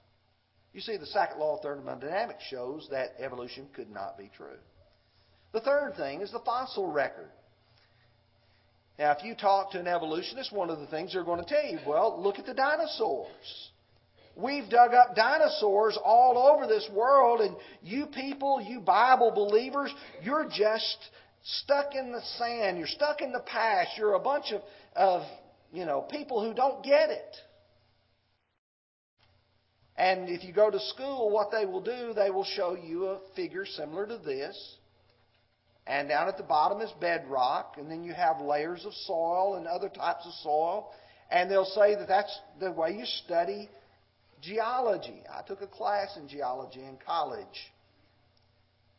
You 0.73 0.81
see, 0.81 0.97
the 0.97 1.07
second 1.07 1.41
law 1.41 1.57
of 1.57 1.63
thermodynamics 1.63 2.45
shows 2.49 2.87
that 2.93 3.17
evolution 3.19 3.67
could 3.75 3.91
not 3.91 4.17
be 4.17 4.31
true. 4.37 4.59
The 5.57 5.63
third 5.63 5.95
thing 5.97 6.21
is 6.21 6.31
the 6.31 6.41
fossil 6.41 6.93
record. 6.93 7.31
Now, 8.99 9.13
if 9.13 9.25
you 9.25 9.35
talk 9.35 9.71
to 9.71 9.81
an 9.81 9.87
evolutionist, 9.87 10.53
one 10.53 10.69
of 10.69 10.81
the 10.81 10.87
things 10.87 11.15
they're 11.15 11.25
going 11.25 11.43
to 11.43 11.49
tell 11.49 11.65
you, 11.65 11.79
well, 11.87 12.23
look 12.23 12.39
at 12.39 12.45
the 12.45 12.53
dinosaurs. 12.53 13.71
We've 14.37 14.69
dug 14.69 14.93
up 14.93 15.17
dinosaurs 15.17 15.97
all 16.05 16.37
over 16.37 16.67
this 16.67 16.87
world, 16.93 17.41
and 17.41 17.57
you 17.83 18.05
people, 18.05 18.61
you 18.61 18.81
Bible 18.81 19.33
believers, 19.35 19.91
you're 20.23 20.45
just 20.45 20.99
stuck 21.43 21.95
in 21.95 22.13
the 22.13 22.21
sand. 22.37 22.77
You're 22.77 22.87
stuck 22.87 23.23
in 23.23 23.33
the 23.33 23.41
past. 23.41 23.93
You're 23.97 24.13
a 24.13 24.21
bunch 24.21 24.53
of, 24.53 24.61
of 24.95 25.23
you 25.73 25.87
know, 25.87 26.03
people 26.03 26.47
who 26.47 26.53
don't 26.53 26.85
get 26.85 27.09
it. 27.09 27.37
And 29.97 30.29
if 30.29 30.45
you 30.45 30.53
go 30.53 30.71
to 30.71 30.81
school, 30.81 31.31
what 31.31 31.51
they 31.51 31.65
will 31.65 31.81
do, 31.81 32.13
they 32.13 32.29
will 32.29 32.45
show 32.45 32.77
you 32.77 33.07
a 33.07 33.21
figure 33.35 33.65
similar 33.65 34.07
to 34.07 34.19
this. 34.19 34.77
And 35.87 36.09
down 36.09 36.29
at 36.29 36.37
the 36.37 36.43
bottom 36.43 36.81
is 36.81 36.91
bedrock, 37.01 37.77
and 37.79 37.91
then 37.91 38.03
you 38.03 38.13
have 38.13 38.41
layers 38.41 38.85
of 38.85 38.93
soil 38.93 39.55
and 39.57 39.67
other 39.67 39.89
types 39.89 40.27
of 40.27 40.33
soil. 40.43 40.91
And 41.31 41.51
they'll 41.51 41.65
say 41.65 41.95
that 41.95 42.09
that's 42.09 42.41
the 42.59 42.73
way 42.73 42.97
you 42.99 43.05
study 43.25 43.69
geology. 44.43 45.23
I 45.33 45.43
took 45.43 45.63
a 45.63 45.67
class 45.67 46.17
in 46.17 46.29
geology 46.29 46.81
in 46.81 46.99
college. 47.05 47.73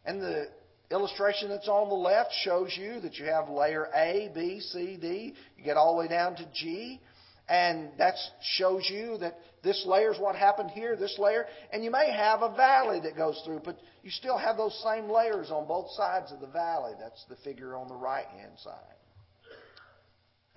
And 0.06 0.22
the 0.22 0.48
illustration 0.90 1.50
that's 1.50 1.68
on 1.68 1.90
the 1.90 1.96
left 1.96 2.32
shows 2.44 2.74
you 2.78 3.02
that 3.02 3.16
you 3.16 3.26
have 3.26 3.50
layer 3.50 3.88
A, 3.94 4.32
B, 4.34 4.62
C, 4.62 4.98
D. 5.00 5.34
You 5.58 5.64
get 5.64 5.76
all 5.76 5.94
the 5.94 6.00
way 6.00 6.08
down 6.08 6.36
to 6.38 6.46
G. 6.54 7.02
And 7.50 7.90
that 7.98 8.16
shows 8.42 8.90
you 8.90 9.18
that 9.20 9.38
this 9.64 9.86
layer 9.86 10.12
is 10.12 10.20
what 10.20 10.36
happened 10.36 10.72
here, 10.72 10.98
this 10.98 11.18
layer. 11.18 11.46
And 11.72 11.84
you 11.84 11.92
may 11.92 12.12
have 12.12 12.42
a 12.42 12.54
valley 12.54 13.00
that 13.02 13.16
goes 13.16 13.42
through, 13.46 13.62
but 13.64 13.78
you 14.04 14.12
still 14.12 14.38
have 14.38 14.58
those 14.58 14.78
same 14.84 15.10
layers 15.10 15.50
on 15.50 15.66
both 15.66 15.90
sides 15.92 16.32
of 16.34 16.42
the 16.42 16.48
valley. 16.48 16.94
That's 17.00 17.24
the 17.30 17.38
figure 17.38 17.76
on 17.76 17.88
the 17.88 17.96
right 17.96 18.26
hand 18.26 18.52
side. 18.58 18.74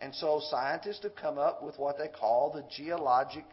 And 0.01 0.15
so 0.15 0.41
scientists 0.51 1.03
have 1.05 1.15
come 1.15 1.39
up 1.39 1.63
with 1.63 1.79
what 1.79 1.97
they 1.97 2.09
call 2.09 2.53
the 2.53 2.65
geologic 2.75 3.45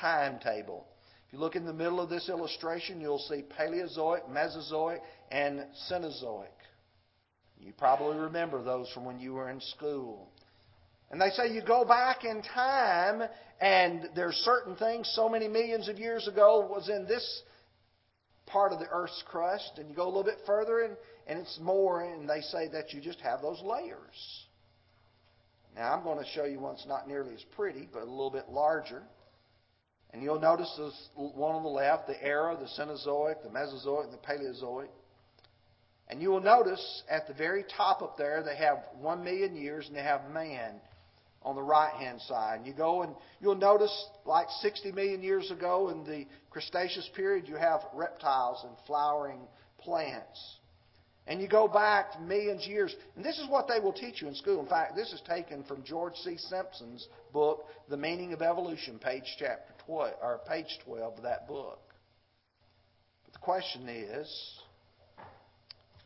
timetable. 0.00 0.86
If 1.26 1.34
you 1.34 1.40
look 1.40 1.56
in 1.56 1.66
the 1.66 1.74
middle 1.74 2.00
of 2.00 2.08
this 2.08 2.30
illustration, 2.30 3.00
you'll 3.00 3.18
see 3.18 3.44
Paleozoic, 3.58 4.30
Mesozoic, 4.30 5.02
and 5.30 5.66
Cenozoic. 5.90 6.46
You 7.60 7.72
probably 7.76 8.16
remember 8.16 8.62
those 8.62 8.88
from 8.92 9.04
when 9.04 9.18
you 9.18 9.34
were 9.34 9.50
in 9.50 9.60
school. 9.60 10.30
And 11.10 11.20
they 11.20 11.30
say 11.30 11.52
you 11.52 11.62
go 11.62 11.84
back 11.84 12.24
in 12.24 12.42
time 12.42 13.22
and 13.60 14.10
there's 14.14 14.34
certain 14.36 14.76
things 14.76 15.10
so 15.14 15.28
many 15.28 15.48
millions 15.48 15.88
of 15.88 15.98
years 15.98 16.28
ago 16.28 16.68
was 16.70 16.88
in 16.88 17.06
this 17.06 17.42
part 18.46 18.72
of 18.72 18.78
the 18.78 18.88
earth's 18.90 19.22
crust 19.26 19.72
and 19.78 19.88
you 19.88 19.96
go 19.96 20.04
a 20.04 20.08
little 20.08 20.24
bit 20.24 20.38
further 20.46 20.80
and, 20.80 20.96
and 21.26 21.38
it's 21.38 21.58
more 21.60 22.02
and 22.02 22.28
they 22.28 22.40
say 22.40 22.68
that 22.68 22.92
you 22.92 23.00
just 23.00 23.20
have 23.20 23.40
those 23.40 23.60
layers. 23.62 24.46
Now 25.74 25.94
I'm 25.94 26.02
going 26.02 26.18
to 26.18 26.30
show 26.32 26.44
you 26.44 26.60
one 26.60 26.74
that's 26.74 26.86
not 26.86 27.08
nearly 27.08 27.34
as 27.34 27.44
pretty 27.56 27.88
but 27.90 28.02
a 28.02 28.10
little 28.10 28.30
bit 28.30 28.50
larger. 28.50 29.02
And 30.12 30.22
you'll 30.22 30.40
notice 30.40 30.72
this 30.78 31.08
one 31.14 31.54
on 31.54 31.62
the 31.62 31.68
left, 31.68 32.06
the 32.06 32.22
era, 32.22 32.56
the 32.58 32.82
Cenozoic, 32.82 33.42
the 33.42 33.50
Mesozoic, 33.50 34.04
and 34.04 34.12
the 34.12 34.18
Paleozoic. 34.18 34.88
And 36.08 36.22
you 36.22 36.30
will 36.30 36.40
notice 36.40 37.02
at 37.10 37.26
the 37.28 37.34
very 37.34 37.64
top 37.76 38.00
up 38.00 38.16
there, 38.16 38.42
they 38.42 38.56
have 38.56 38.78
one 38.98 39.22
million 39.22 39.54
years 39.54 39.86
and 39.86 39.94
they 39.94 40.02
have 40.02 40.30
man 40.30 40.80
on 41.48 41.56
the 41.56 41.62
right 41.62 41.94
hand 41.94 42.20
side. 42.20 42.60
You 42.64 42.74
go 42.74 43.02
and 43.02 43.14
you'll 43.40 43.54
notice, 43.54 44.06
like 44.26 44.48
60 44.60 44.92
million 44.92 45.22
years 45.22 45.50
ago 45.50 45.88
in 45.88 46.04
the 46.04 46.26
Cretaceous 46.50 47.08
period, 47.16 47.48
you 47.48 47.56
have 47.56 47.80
reptiles 47.94 48.62
and 48.64 48.76
flowering 48.86 49.40
plants. 49.80 50.56
And 51.26 51.40
you 51.40 51.48
go 51.48 51.66
back 51.66 52.20
millions 52.20 52.64
of 52.64 52.70
years, 52.70 52.94
and 53.16 53.24
this 53.24 53.38
is 53.38 53.48
what 53.48 53.66
they 53.66 53.80
will 53.80 53.94
teach 53.94 54.20
you 54.20 54.28
in 54.28 54.34
school. 54.34 54.60
In 54.60 54.66
fact, 54.66 54.94
this 54.94 55.10
is 55.12 55.22
taken 55.26 55.64
from 55.64 55.82
George 55.84 56.16
C. 56.16 56.36
Simpson's 56.36 57.06
book, 57.32 57.64
The 57.88 57.96
Meaning 57.96 58.34
of 58.34 58.42
Evolution, 58.42 58.98
page 58.98 59.24
chapter 59.38 59.72
12, 59.86 60.12
or 60.22 60.40
page 60.46 60.78
12 60.84 61.16
of 61.16 61.22
that 61.22 61.48
book. 61.48 61.80
But 63.24 63.32
the 63.32 63.38
question 63.40 63.88
is, 63.88 64.60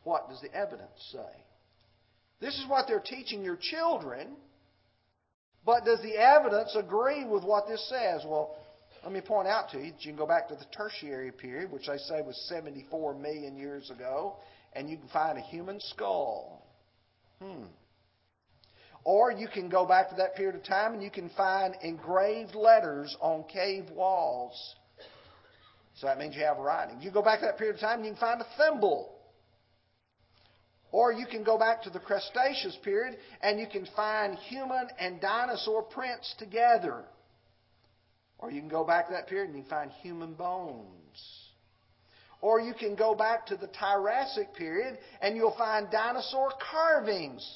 what 0.04 0.28
does 0.28 0.40
the 0.40 0.54
evidence 0.54 1.10
say? 1.12 1.44
This 2.40 2.54
is 2.54 2.64
what 2.68 2.86
they're 2.86 3.00
teaching 3.00 3.42
your 3.42 3.58
children 3.60 4.36
but 5.64 5.84
does 5.84 6.00
the 6.02 6.16
evidence 6.16 6.74
agree 6.76 7.24
with 7.24 7.44
what 7.44 7.68
this 7.68 7.88
says? 7.88 8.22
Well, 8.26 8.56
let 9.04 9.12
me 9.12 9.20
point 9.20 9.48
out 9.48 9.70
to 9.70 9.78
you 9.78 9.92
that 9.92 10.04
you 10.04 10.12
can 10.12 10.16
go 10.16 10.26
back 10.26 10.48
to 10.48 10.54
the 10.54 10.66
tertiary 10.76 11.32
period, 11.32 11.70
which 11.70 11.86
they 11.86 11.98
say 11.98 12.22
was 12.22 12.36
74 12.48 13.14
million 13.14 13.56
years 13.56 13.90
ago, 13.90 14.36
and 14.74 14.88
you 14.88 14.96
can 14.96 15.08
find 15.08 15.38
a 15.38 15.40
human 15.40 15.80
skull. 15.80 16.66
Hmm. 17.40 17.64
Or 19.04 19.32
you 19.32 19.48
can 19.48 19.68
go 19.68 19.84
back 19.84 20.10
to 20.10 20.14
that 20.16 20.36
period 20.36 20.54
of 20.54 20.64
time 20.64 20.94
and 20.94 21.02
you 21.02 21.10
can 21.10 21.28
find 21.30 21.74
engraved 21.82 22.54
letters 22.54 23.16
on 23.20 23.44
cave 23.52 23.90
walls. 23.90 24.54
So 25.96 26.06
that 26.06 26.18
means 26.18 26.36
you 26.36 26.42
have 26.42 26.58
writing. 26.58 27.02
You 27.02 27.10
go 27.10 27.22
back 27.22 27.40
to 27.40 27.46
that 27.46 27.58
period 27.58 27.74
of 27.74 27.80
time 27.80 27.98
and 27.98 28.06
you 28.06 28.12
can 28.12 28.20
find 28.20 28.40
a 28.40 28.46
thimble. 28.56 29.11
Or 30.92 31.10
you 31.10 31.26
can 31.26 31.42
go 31.42 31.58
back 31.58 31.82
to 31.84 31.90
the 31.90 31.98
Cretaceous 31.98 32.76
period 32.84 33.16
and 33.40 33.58
you 33.58 33.66
can 33.66 33.88
find 33.96 34.38
human 34.38 34.88
and 35.00 35.20
dinosaur 35.20 35.82
prints 35.82 36.34
together. 36.38 37.02
Or 38.38 38.50
you 38.50 38.60
can 38.60 38.68
go 38.68 38.84
back 38.84 39.06
to 39.06 39.12
that 39.14 39.26
period 39.26 39.48
and 39.48 39.58
you 39.58 39.64
find 39.70 39.90
human 40.02 40.34
bones. 40.34 40.84
Or 42.42 42.60
you 42.60 42.74
can 42.74 42.94
go 42.94 43.14
back 43.14 43.46
to 43.46 43.56
the 43.56 43.68
Jurassic 43.68 44.54
period 44.54 44.98
and 45.22 45.34
you'll 45.34 45.56
find 45.56 45.90
dinosaur 45.90 46.52
carvings. 46.70 47.48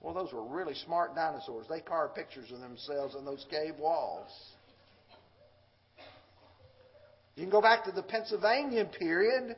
Well, 0.00 0.14
those 0.14 0.32
were 0.32 0.44
really 0.44 0.74
smart 0.86 1.14
dinosaurs. 1.14 1.66
They 1.68 1.80
carved 1.80 2.14
pictures 2.14 2.50
of 2.52 2.60
themselves 2.60 3.14
in 3.16 3.26
those 3.26 3.44
cave 3.50 3.74
walls. 3.78 4.30
You 7.34 7.42
can 7.42 7.50
go 7.50 7.60
back 7.60 7.84
to 7.84 7.92
the 7.92 8.02
Pennsylvanian 8.02 8.86
period, 8.86 9.56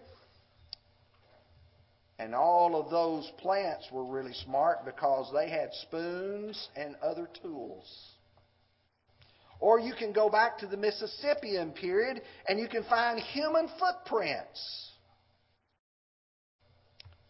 and 2.22 2.36
all 2.36 2.80
of 2.80 2.88
those 2.90 3.28
plants 3.38 3.88
were 3.90 4.04
really 4.04 4.32
smart 4.44 4.84
because 4.84 5.28
they 5.34 5.50
had 5.50 5.70
spoons 5.82 6.68
and 6.76 6.94
other 7.02 7.28
tools. 7.42 7.84
Or 9.58 9.80
you 9.80 9.92
can 9.92 10.12
go 10.12 10.30
back 10.30 10.58
to 10.58 10.66
the 10.66 10.76
Mississippian 10.76 11.72
period 11.72 12.22
and 12.48 12.60
you 12.60 12.68
can 12.68 12.84
find 12.84 13.18
human 13.18 13.68
footprints. 13.78 14.90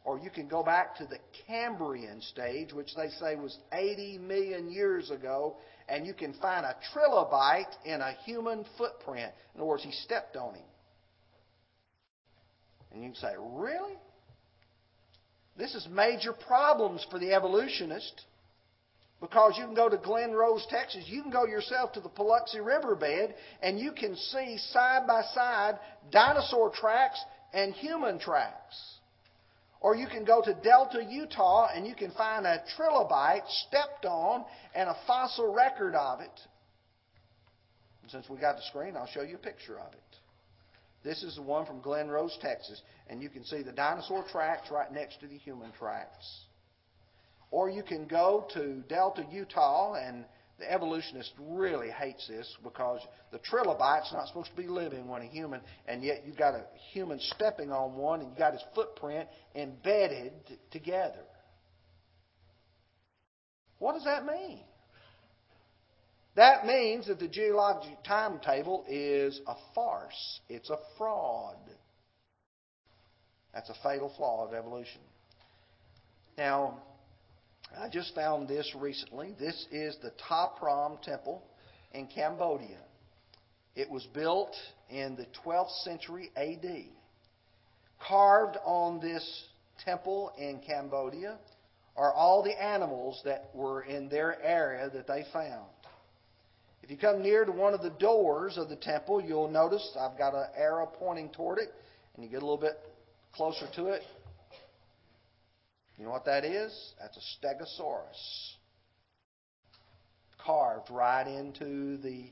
Or 0.04 0.18
you 0.18 0.30
can 0.30 0.48
go 0.48 0.62
back 0.62 0.96
to 0.96 1.06
the 1.06 1.18
Cambrian 1.46 2.20
stage, 2.20 2.72
which 2.72 2.94
they 2.94 3.08
say 3.20 3.36
was 3.36 3.56
80 3.72 4.18
million 4.18 4.70
years 4.70 5.10
ago, 5.10 5.56
and 5.88 6.06
you 6.06 6.12
can 6.12 6.34
find 6.34 6.66
a 6.66 6.74
trilobite 6.92 7.72
in 7.84 8.00
a 8.00 8.12
human 8.24 8.64
footprint. 8.76 9.32
In 9.54 9.60
other 9.60 9.68
words, 9.68 9.84
he 9.84 9.92
stepped 9.92 10.36
on 10.36 10.54
him. 10.54 10.64
And 12.92 13.02
you 13.02 13.10
can 13.10 13.16
say, 13.16 13.34
Really? 13.38 13.94
This 15.56 15.74
is 15.74 15.86
major 15.90 16.32
problems 16.32 17.06
for 17.10 17.18
the 17.18 17.32
evolutionist. 17.32 18.22
Because 19.20 19.56
you 19.56 19.64
can 19.64 19.74
go 19.74 19.88
to 19.88 19.96
Glen 19.96 20.32
Rose, 20.32 20.66
Texas, 20.68 21.04
you 21.06 21.22
can 21.22 21.30
go 21.30 21.46
yourself 21.46 21.92
to 21.92 22.00
the 22.00 22.08
Paluxy 22.08 22.64
Riverbed, 22.64 23.34
and 23.62 23.78
you 23.78 23.92
can 23.92 24.16
see 24.16 24.58
side 24.58 25.06
by 25.06 25.22
side 25.32 25.78
dinosaur 26.10 26.70
tracks 26.70 27.22
and 27.52 27.72
human 27.72 28.18
tracks. 28.18 28.98
Or 29.80 29.94
you 29.94 30.08
can 30.08 30.24
go 30.24 30.42
to 30.42 30.54
Delta, 30.54 31.04
Utah, 31.08 31.68
and 31.72 31.86
you 31.86 31.94
can 31.94 32.10
find 32.12 32.46
a 32.46 32.64
trilobite 32.76 33.48
stepped 33.68 34.04
on 34.04 34.44
and 34.74 34.88
a 34.88 34.96
fossil 35.06 35.52
record 35.52 35.94
of 35.94 36.20
it. 36.20 36.40
Since 38.08 38.28
we 38.28 38.38
got 38.38 38.56
the 38.56 38.62
screen, 38.62 38.96
I'll 38.96 39.06
show 39.06 39.22
you 39.22 39.36
a 39.36 39.38
picture 39.38 39.78
of 39.78 39.92
it. 39.92 40.16
This 41.04 41.22
is 41.22 41.36
the 41.36 41.42
one 41.42 41.66
from 41.66 41.80
Glen 41.80 42.08
Rose, 42.08 42.36
Texas, 42.40 42.80
and 43.08 43.20
you 43.20 43.28
can 43.28 43.44
see 43.44 43.62
the 43.62 43.72
dinosaur 43.72 44.24
tracks 44.30 44.70
right 44.70 44.92
next 44.92 45.20
to 45.20 45.26
the 45.26 45.36
human 45.36 45.72
tracks. 45.72 46.44
Or 47.50 47.68
you 47.68 47.82
can 47.82 48.06
go 48.06 48.46
to 48.54 48.82
Delta, 48.88 49.24
Utah, 49.30 49.94
and 49.94 50.24
the 50.58 50.72
evolutionist 50.72 51.32
really 51.38 51.90
hates 51.90 52.26
this 52.28 52.56
because 52.62 53.00
the 53.32 53.40
trilobite's 53.40 54.12
not 54.12 54.28
supposed 54.28 54.50
to 54.50 54.56
be 54.56 54.68
living 54.68 55.08
when 55.08 55.22
a 55.22 55.26
human, 55.26 55.60
and 55.88 56.04
yet 56.04 56.22
you've 56.24 56.38
got 56.38 56.54
a 56.54 56.64
human 56.92 57.18
stepping 57.20 57.72
on 57.72 57.96
one, 57.96 58.20
and 58.20 58.28
you've 58.28 58.38
got 58.38 58.52
his 58.52 58.64
footprint 58.74 59.28
embedded 59.56 60.32
together. 60.70 61.24
What 63.78 63.94
does 63.94 64.04
that 64.04 64.24
mean? 64.24 64.60
That 66.34 66.64
means 66.64 67.08
that 67.08 67.18
the 67.18 67.28
geologic 67.28 68.02
timetable 68.04 68.84
is 68.88 69.40
a 69.46 69.54
farce. 69.74 70.40
It's 70.48 70.70
a 70.70 70.78
fraud. 70.96 71.56
That's 73.52 73.68
a 73.68 73.74
fatal 73.82 74.12
flaw 74.16 74.46
of 74.46 74.54
evolution. 74.54 75.02
Now, 76.38 76.78
I 77.78 77.88
just 77.90 78.14
found 78.14 78.48
this 78.48 78.74
recently. 78.74 79.34
This 79.38 79.66
is 79.70 79.96
the 80.02 80.12
Ta 80.28 80.52
Prohm 80.58 81.00
Temple 81.02 81.42
in 81.92 82.06
Cambodia. 82.06 82.78
It 83.74 83.90
was 83.90 84.06
built 84.14 84.54
in 84.90 85.16
the 85.16 85.26
12th 85.44 85.82
century 85.84 86.30
AD. 86.36 86.86
Carved 88.06 88.56
on 88.64 89.00
this 89.00 89.44
temple 89.84 90.32
in 90.38 90.60
Cambodia 90.66 91.38
are 91.96 92.12
all 92.12 92.42
the 92.42 92.62
animals 92.62 93.20
that 93.24 93.50
were 93.54 93.82
in 93.82 94.08
their 94.08 94.42
area 94.42 94.90
that 94.90 95.06
they 95.06 95.24
found. 95.32 95.66
You 96.92 96.98
come 96.98 97.22
near 97.22 97.46
to 97.46 97.52
one 97.52 97.72
of 97.72 97.80
the 97.80 97.88
doors 97.88 98.58
of 98.58 98.68
the 98.68 98.76
temple, 98.76 99.18
you'll 99.18 99.48
notice 99.48 99.96
I've 99.98 100.18
got 100.18 100.34
an 100.34 100.44
arrow 100.54 100.84
pointing 100.84 101.30
toward 101.30 101.56
it, 101.58 101.72
and 102.14 102.22
you 102.22 102.28
get 102.28 102.42
a 102.42 102.44
little 102.44 102.58
bit 102.58 102.78
closer 103.32 103.66
to 103.76 103.86
it, 103.86 104.02
you 105.96 106.04
know 106.04 106.10
what 106.10 106.26
that 106.26 106.44
is? 106.44 106.92
That's 107.00 107.16
a 107.16 107.46
stegosaurus. 107.46 108.50
Carved 110.44 110.90
right 110.90 111.26
into 111.26 111.96
the 111.96 112.26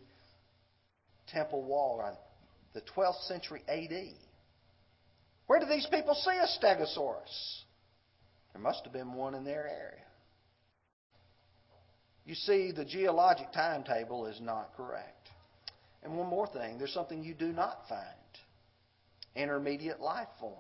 temple 1.33 1.63
wall, 1.63 1.99
right? 1.99 2.19
The 2.75 2.83
12th 2.95 3.27
century 3.29 3.63
AD. 3.67 4.15
Where 5.47 5.59
did 5.59 5.71
these 5.71 5.87
people 5.91 6.15
see 6.15 6.37
a 6.37 6.47
stegosaurus? 6.63 7.63
There 8.53 8.61
must 8.61 8.85
have 8.85 8.93
been 8.93 9.15
one 9.15 9.35
in 9.35 9.43
their 9.43 9.67
area. 9.67 10.05
You 12.31 12.37
see, 12.37 12.71
the 12.71 12.85
geologic 12.85 13.51
timetable 13.53 14.27
is 14.27 14.41
not 14.41 14.77
correct. 14.77 15.31
And 16.05 16.17
one 16.17 16.29
more 16.29 16.47
thing 16.47 16.79
there's 16.79 16.95
something 16.95 17.25
you 17.25 17.35
do 17.35 17.53
not 17.53 17.81
find 17.89 18.05
intermediate 19.35 19.99
life 19.99 20.29
forms. 20.39 20.57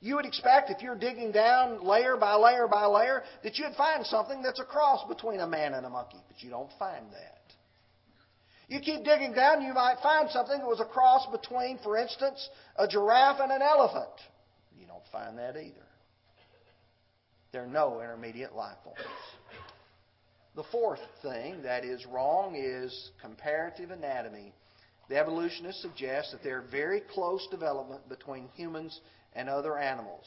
You 0.00 0.14
would 0.14 0.26
expect 0.26 0.70
if 0.70 0.80
you're 0.80 0.94
digging 0.94 1.32
down 1.32 1.84
layer 1.84 2.16
by 2.16 2.36
layer 2.36 2.68
by 2.68 2.86
layer 2.86 3.24
that 3.42 3.58
you'd 3.58 3.74
find 3.76 4.06
something 4.06 4.42
that's 4.42 4.60
a 4.60 4.64
cross 4.64 5.04
between 5.08 5.40
a 5.40 5.46
man 5.48 5.74
and 5.74 5.84
a 5.84 5.90
monkey, 5.90 6.22
but 6.28 6.40
you 6.40 6.50
don't 6.50 6.70
find 6.78 7.04
that. 7.10 7.42
You 8.68 8.78
keep 8.78 9.02
digging 9.02 9.32
down, 9.32 9.62
you 9.62 9.74
might 9.74 9.96
find 10.04 10.30
something 10.30 10.56
that 10.56 10.68
was 10.68 10.78
a 10.78 10.84
cross 10.84 11.26
between, 11.32 11.78
for 11.82 11.96
instance, 11.96 12.48
a 12.76 12.86
giraffe 12.86 13.40
and 13.40 13.50
an 13.50 13.60
elephant. 13.60 14.14
You 14.78 14.86
don't 14.86 15.02
find 15.10 15.36
that 15.36 15.56
either. 15.56 15.88
There 17.50 17.64
are 17.64 17.66
no 17.66 18.00
intermediate 18.00 18.54
life 18.54 18.76
forms. 18.84 19.00
The 20.60 20.78
fourth 20.78 21.00
thing 21.22 21.62
that 21.62 21.86
is 21.86 22.04
wrong 22.04 22.54
is 22.54 23.12
comparative 23.22 23.90
anatomy. 23.90 24.52
The 25.08 25.16
evolutionists 25.16 25.80
suggest 25.80 26.32
that 26.32 26.42
there 26.42 26.58
are 26.58 26.66
very 26.70 27.00
close 27.00 27.46
development 27.50 28.06
between 28.10 28.46
humans 28.48 29.00
and 29.32 29.48
other 29.48 29.78
animals. 29.78 30.26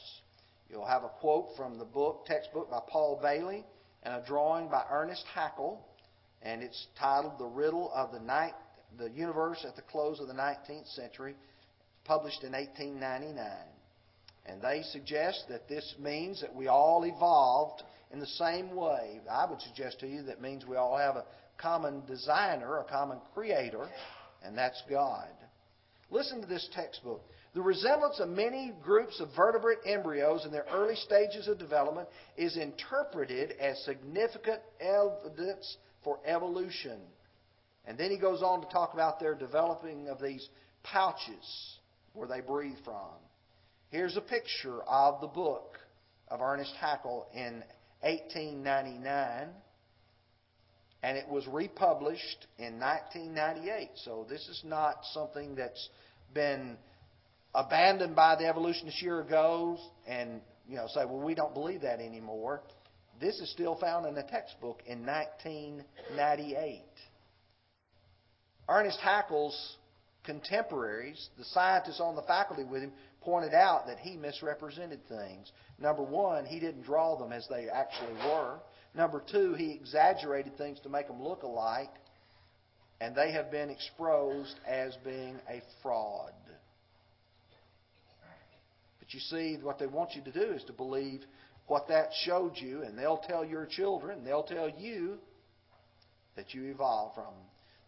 You'll 0.68 0.88
have 0.88 1.04
a 1.04 1.08
quote 1.20 1.50
from 1.56 1.78
the 1.78 1.84
book, 1.84 2.26
textbook 2.26 2.68
by 2.68 2.80
Paul 2.88 3.20
Bailey, 3.22 3.64
and 4.02 4.12
a 4.12 4.26
drawing 4.26 4.66
by 4.68 4.84
Ernest 4.90 5.24
Haeckel, 5.32 5.78
and 6.42 6.64
it's 6.64 6.88
titled 6.98 7.38
"The 7.38 7.44
Riddle 7.44 7.92
of 7.94 8.10
the 8.10 8.18
Night, 8.18 8.54
the 8.98 9.10
Universe 9.10 9.64
at 9.64 9.76
the 9.76 9.82
Close 9.82 10.18
of 10.18 10.26
the 10.26 10.34
19th 10.34 10.88
Century," 10.96 11.36
published 12.04 12.42
in 12.42 12.54
1899. 12.54 13.46
And 14.46 14.60
they 14.60 14.82
suggest 14.92 15.44
that 15.48 15.68
this 15.68 15.94
means 15.98 16.40
that 16.40 16.54
we 16.54 16.68
all 16.68 17.04
evolved 17.04 17.82
in 18.12 18.20
the 18.20 18.26
same 18.26 18.74
way. 18.74 19.20
I 19.30 19.48
would 19.48 19.60
suggest 19.60 20.00
to 20.00 20.06
you 20.06 20.22
that 20.24 20.42
means 20.42 20.66
we 20.66 20.76
all 20.76 20.96
have 20.96 21.16
a 21.16 21.24
common 21.56 22.02
designer, 22.06 22.78
a 22.78 22.84
common 22.84 23.18
creator, 23.34 23.88
and 24.42 24.56
that's 24.56 24.82
God. 24.88 25.28
Listen 26.10 26.40
to 26.40 26.46
this 26.46 26.68
textbook. 26.74 27.22
The 27.54 27.62
resemblance 27.62 28.20
of 28.20 28.28
many 28.28 28.72
groups 28.82 29.20
of 29.20 29.28
vertebrate 29.36 29.78
embryos 29.86 30.44
in 30.44 30.52
their 30.52 30.66
early 30.72 30.96
stages 30.96 31.48
of 31.48 31.58
development 31.58 32.08
is 32.36 32.56
interpreted 32.56 33.52
as 33.60 33.82
significant 33.84 34.60
evidence 34.80 35.76
for 36.02 36.18
evolution. 36.26 36.98
And 37.86 37.96
then 37.96 38.10
he 38.10 38.18
goes 38.18 38.42
on 38.42 38.60
to 38.60 38.68
talk 38.68 38.92
about 38.92 39.20
their 39.20 39.34
developing 39.34 40.08
of 40.08 40.20
these 40.20 40.48
pouches 40.82 41.78
where 42.12 42.28
they 42.28 42.40
breathe 42.40 42.78
from. 42.84 43.12
Here's 43.90 44.16
a 44.16 44.20
picture 44.20 44.82
of 44.82 45.20
the 45.20 45.28
book 45.28 45.78
of 46.28 46.40
Ernest 46.40 46.74
Haeckel 46.80 47.26
in 47.32 47.62
1899, 48.00 49.48
and 51.02 51.16
it 51.16 51.28
was 51.28 51.46
republished 51.46 52.46
in 52.58 52.80
1998. 52.80 53.90
So 54.04 54.26
this 54.28 54.40
is 54.48 54.62
not 54.64 54.96
something 55.12 55.54
that's 55.54 55.88
been 56.32 56.76
abandoned 57.54 58.16
by 58.16 58.34
the 58.36 58.46
evolutionists 58.46 59.00
year 59.00 59.20
ago 59.20 59.78
and 60.08 60.40
you 60.68 60.76
know 60.76 60.86
say, 60.88 61.04
well, 61.04 61.20
we 61.20 61.34
don't 61.34 61.54
believe 61.54 61.82
that 61.82 62.00
anymore. 62.00 62.62
This 63.20 63.38
is 63.38 63.50
still 63.52 63.76
found 63.76 64.06
in 64.06 64.16
a 64.16 64.28
textbook 64.28 64.82
in 64.86 65.06
1998. 65.06 66.82
Ernest 68.68 68.98
Haeckel's 68.98 69.76
contemporaries, 70.24 71.28
the 71.38 71.44
scientists 71.44 72.00
on 72.00 72.16
the 72.16 72.22
faculty 72.22 72.64
with 72.64 72.82
him, 72.82 72.92
pointed 73.24 73.54
out 73.54 73.86
that 73.86 73.98
he 73.98 74.16
misrepresented 74.16 75.00
things. 75.08 75.50
Number 75.78 76.02
one, 76.02 76.44
he 76.44 76.60
didn't 76.60 76.82
draw 76.82 77.16
them 77.16 77.32
as 77.32 77.46
they 77.48 77.68
actually 77.68 78.14
were. 78.26 78.58
Number 78.94 79.22
two, 79.30 79.54
he 79.54 79.72
exaggerated 79.72 80.56
things 80.56 80.78
to 80.80 80.88
make 80.88 81.08
them 81.08 81.22
look 81.22 81.42
alike, 81.42 81.90
and 83.00 83.14
they 83.14 83.32
have 83.32 83.50
been 83.50 83.70
exposed 83.70 84.54
as 84.66 84.96
being 85.04 85.36
a 85.48 85.62
fraud. 85.82 86.32
But 89.00 89.12
you 89.12 89.20
see, 89.20 89.58
what 89.60 89.78
they 89.78 89.86
want 89.86 90.14
you 90.14 90.22
to 90.22 90.32
do 90.32 90.52
is 90.52 90.64
to 90.64 90.72
believe 90.72 91.20
what 91.66 91.88
that 91.88 92.10
showed 92.24 92.52
you, 92.56 92.82
and 92.82 92.96
they'll 92.96 93.22
tell 93.26 93.44
your 93.44 93.66
children, 93.66 94.24
they'll 94.24 94.42
tell 94.42 94.68
you 94.68 95.18
that 96.36 96.54
you 96.54 96.64
evolved 96.70 97.14
from 97.14 97.24
them. 97.24 97.44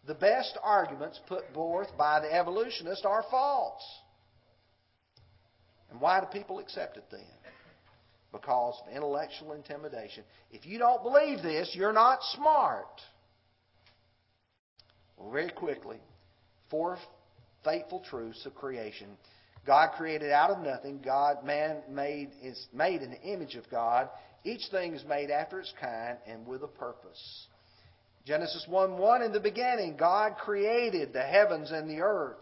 The 0.07 0.13
best 0.13 0.57
arguments 0.63 1.19
put 1.27 1.43
forth 1.53 1.89
by 1.97 2.21
the 2.21 2.33
evolutionists 2.33 3.05
are 3.05 3.25
false. 3.29 3.83
And 5.91 6.01
why 6.01 6.19
do 6.19 6.25
people 6.27 6.59
accept 6.59 6.97
it 6.97 7.05
then? 7.11 7.21
because 8.31 8.75
of 8.85 8.93
intellectual 8.93 9.53
intimidation. 9.53 10.23
If 10.51 10.65
you 10.65 10.79
don't 10.79 11.03
believe 11.03 11.41
this, 11.41 11.71
you're 11.73 11.93
not 11.93 12.19
smart. 12.33 13.01
Well, 15.17 15.31
very 15.31 15.49
quickly, 15.49 15.97
four 16.69 16.97
fateful 17.63 18.03
truths 18.09 18.45
of 18.45 18.55
creation. 18.55 19.07
God 19.65 19.91
created 19.97 20.31
out 20.31 20.51
of 20.51 20.59
nothing. 20.59 21.01
God, 21.03 21.43
man 21.43 21.81
made 21.89 22.29
is 22.41 22.67
made 22.73 23.01
in 23.01 23.11
the 23.11 23.21
image 23.21 23.55
of 23.55 23.69
God. 23.69 24.09
Each 24.43 24.67
thing 24.71 24.93
is 24.93 25.03
made 25.05 25.29
after 25.29 25.59
its 25.59 25.73
kind 25.79 26.17
and 26.25 26.45
with 26.45 26.63
a 26.63 26.67
purpose. 26.67 27.47
Genesis 28.25 28.65
1 28.69 28.97
1 28.97 29.23
In 29.23 29.33
the 29.33 29.39
beginning, 29.39 29.97
God 29.97 30.35
created 30.37 31.11
the 31.11 31.23
heavens 31.23 31.71
and 31.71 31.89
the 31.89 32.01
earth. 32.01 32.37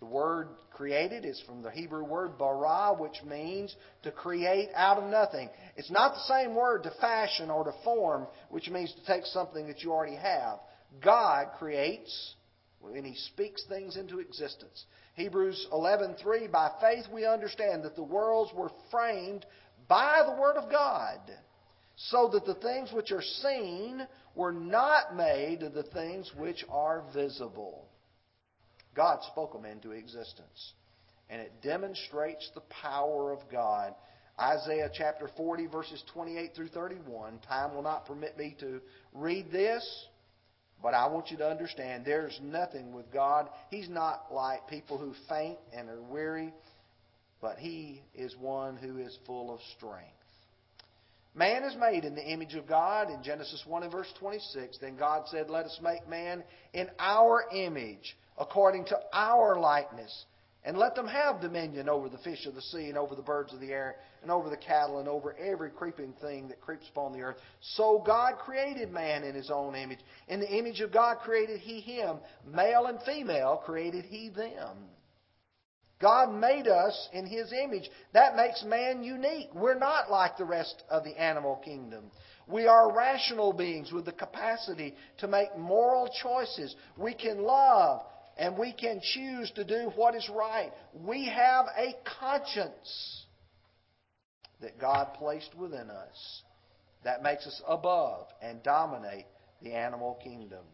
The 0.00 0.06
word 0.06 0.48
created 0.76 1.24
is 1.24 1.42
from 1.46 1.62
the 1.62 1.70
Hebrew 1.70 2.04
word 2.04 2.36
bara, 2.36 2.94
which 2.94 3.22
means 3.24 3.74
to 4.02 4.12
create 4.12 4.68
out 4.74 4.98
of 4.98 5.10
nothing. 5.10 5.48
It's 5.74 5.90
not 5.90 6.12
the 6.12 6.34
same 6.34 6.54
word 6.54 6.82
to 6.82 6.92
fashion 7.00 7.50
or 7.50 7.64
to 7.64 7.72
form, 7.82 8.26
which 8.50 8.68
means 8.68 8.92
to 8.92 9.06
take 9.06 9.24
something 9.24 9.66
that 9.68 9.82
you 9.82 9.90
already 9.90 10.16
have. 10.16 10.58
God 11.02 11.48
creates 11.58 12.34
when 12.80 13.04
He 13.04 13.14
speaks 13.14 13.64
things 13.64 13.96
into 13.96 14.18
existence. 14.18 14.84
Hebrews 15.14 15.66
11:3 15.72 16.52
By 16.52 16.70
faith 16.78 17.06
we 17.10 17.24
understand 17.24 17.82
that 17.84 17.96
the 17.96 18.02
worlds 18.02 18.52
were 18.54 18.70
framed 18.90 19.46
by 19.88 20.24
the 20.26 20.38
word 20.38 20.56
of 20.56 20.70
God, 20.70 21.20
so 21.96 22.28
that 22.34 22.44
the 22.44 22.54
things 22.54 22.92
which 22.92 23.12
are 23.12 23.22
seen 23.22 24.06
were 24.34 24.52
not 24.52 25.16
made 25.16 25.62
of 25.62 25.72
the 25.72 25.84
things 25.84 26.30
which 26.36 26.66
are 26.68 27.04
visible. 27.14 27.88
God 28.96 29.18
spoke 29.30 29.52
them 29.52 29.64
into 29.64 29.92
existence. 29.92 30.72
And 31.28 31.40
it 31.42 31.52
demonstrates 31.62 32.50
the 32.54 32.62
power 32.82 33.32
of 33.32 33.40
God. 33.50 33.94
Isaiah 34.40 34.90
chapter 34.92 35.28
40, 35.36 35.66
verses 35.66 36.02
28 36.12 36.54
through 36.54 36.68
31. 36.68 37.40
Time 37.40 37.74
will 37.74 37.82
not 37.82 38.06
permit 38.06 38.38
me 38.38 38.56
to 38.60 38.80
read 39.12 39.50
this, 39.50 39.84
but 40.82 40.94
I 40.94 41.08
want 41.08 41.30
you 41.30 41.36
to 41.38 41.48
understand 41.48 42.04
there's 42.04 42.38
nothing 42.42 42.94
with 42.94 43.12
God. 43.12 43.48
He's 43.70 43.88
not 43.88 44.26
like 44.32 44.68
people 44.68 44.98
who 44.98 45.14
faint 45.28 45.58
and 45.76 45.88
are 45.88 46.02
weary, 46.02 46.52
but 47.40 47.58
He 47.58 48.02
is 48.14 48.34
one 48.38 48.76
who 48.76 48.98
is 48.98 49.18
full 49.26 49.52
of 49.52 49.60
strength. 49.76 50.15
Man 51.36 51.64
is 51.64 51.76
made 51.76 52.06
in 52.06 52.14
the 52.14 52.24
image 52.24 52.54
of 52.54 52.66
God 52.66 53.10
in 53.10 53.22
Genesis 53.22 53.62
1 53.66 53.82
and 53.82 53.92
verse 53.92 54.10
26. 54.18 54.78
Then 54.78 54.96
God 54.96 55.24
said, 55.28 55.50
Let 55.50 55.66
us 55.66 55.78
make 55.82 56.08
man 56.08 56.42
in 56.72 56.88
our 56.98 57.44
image 57.54 58.16
according 58.38 58.86
to 58.86 58.98
our 59.12 59.60
likeness. 59.60 60.24
And 60.64 60.78
let 60.78 60.96
them 60.96 61.06
have 61.06 61.42
dominion 61.42 61.88
over 61.90 62.08
the 62.08 62.18
fish 62.18 62.44
of 62.46 62.56
the 62.56 62.62
sea, 62.62 62.88
and 62.88 62.98
over 62.98 63.14
the 63.14 63.22
birds 63.22 63.52
of 63.52 63.60
the 63.60 63.70
air, 63.70 63.96
and 64.22 64.32
over 64.32 64.50
the 64.50 64.56
cattle, 64.56 64.98
and 64.98 65.08
over 65.08 65.36
every 65.36 65.70
creeping 65.70 66.12
thing 66.20 66.48
that 66.48 66.60
creeps 66.60 66.88
upon 66.88 67.12
the 67.12 67.20
earth. 67.20 67.36
So 67.60 68.02
God 68.04 68.38
created 68.38 68.90
man 68.90 69.22
in 69.22 69.34
his 69.34 69.48
own 69.48 69.76
image. 69.76 70.00
In 70.26 70.40
the 70.40 70.50
image 70.50 70.80
of 70.80 70.90
God 70.90 71.18
created 71.18 71.60
he 71.60 71.80
him. 71.80 72.16
Male 72.44 72.86
and 72.86 72.98
female 73.02 73.62
created 73.64 74.06
he 74.06 74.30
them. 74.30 74.76
God 76.00 76.32
made 76.32 76.68
us 76.68 77.08
in 77.12 77.26
His 77.26 77.52
image. 77.52 77.88
That 78.12 78.36
makes 78.36 78.62
man 78.64 79.02
unique. 79.02 79.48
We're 79.54 79.78
not 79.78 80.10
like 80.10 80.36
the 80.36 80.44
rest 80.44 80.82
of 80.90 81.04
the 81.04 81.20
animal 81.20 81.60
kingdom. 81.64 82.10
We 82.46 82.66
are 82.66 82.94
rational 82.94 83.52
beings 83.52 83.90
with 83.92 84.04
the 84.04 84.12
capacity 84.12 84.94
to 85.18 85.28
make 85.28 85.56
moral 85.56 86.08
choices. 86.22 86.76
We 86.96 87.14
can 87.14 87.42
love 87.42 88.02
and 88.36 88.58
we 88.58 88.72
can 88.72 89.00
choose 89.14 89.50
to 89.52 89.64
do 89.64 89.90
what 89.96 90.14
is 90.14 90.28
right. 90.32 90.70
We 90.94 91.26
have 91.26 91.66
a 91.76 91.94
conscience 92.20 93.24
that 94.60 94.78
God 94.78 95.14
placed 95.14 95.54
within 95.56 95.90
us 95.90 96.42
that 97.04 97.22
makes 97.22 97.46
us 97.46 97.60
above 97.66 98.26
and 98.42 98.62
dominate 98.62 99.26
the 99.62 99.72
animal 99.72 100.18
kingdom. 100.22 100.64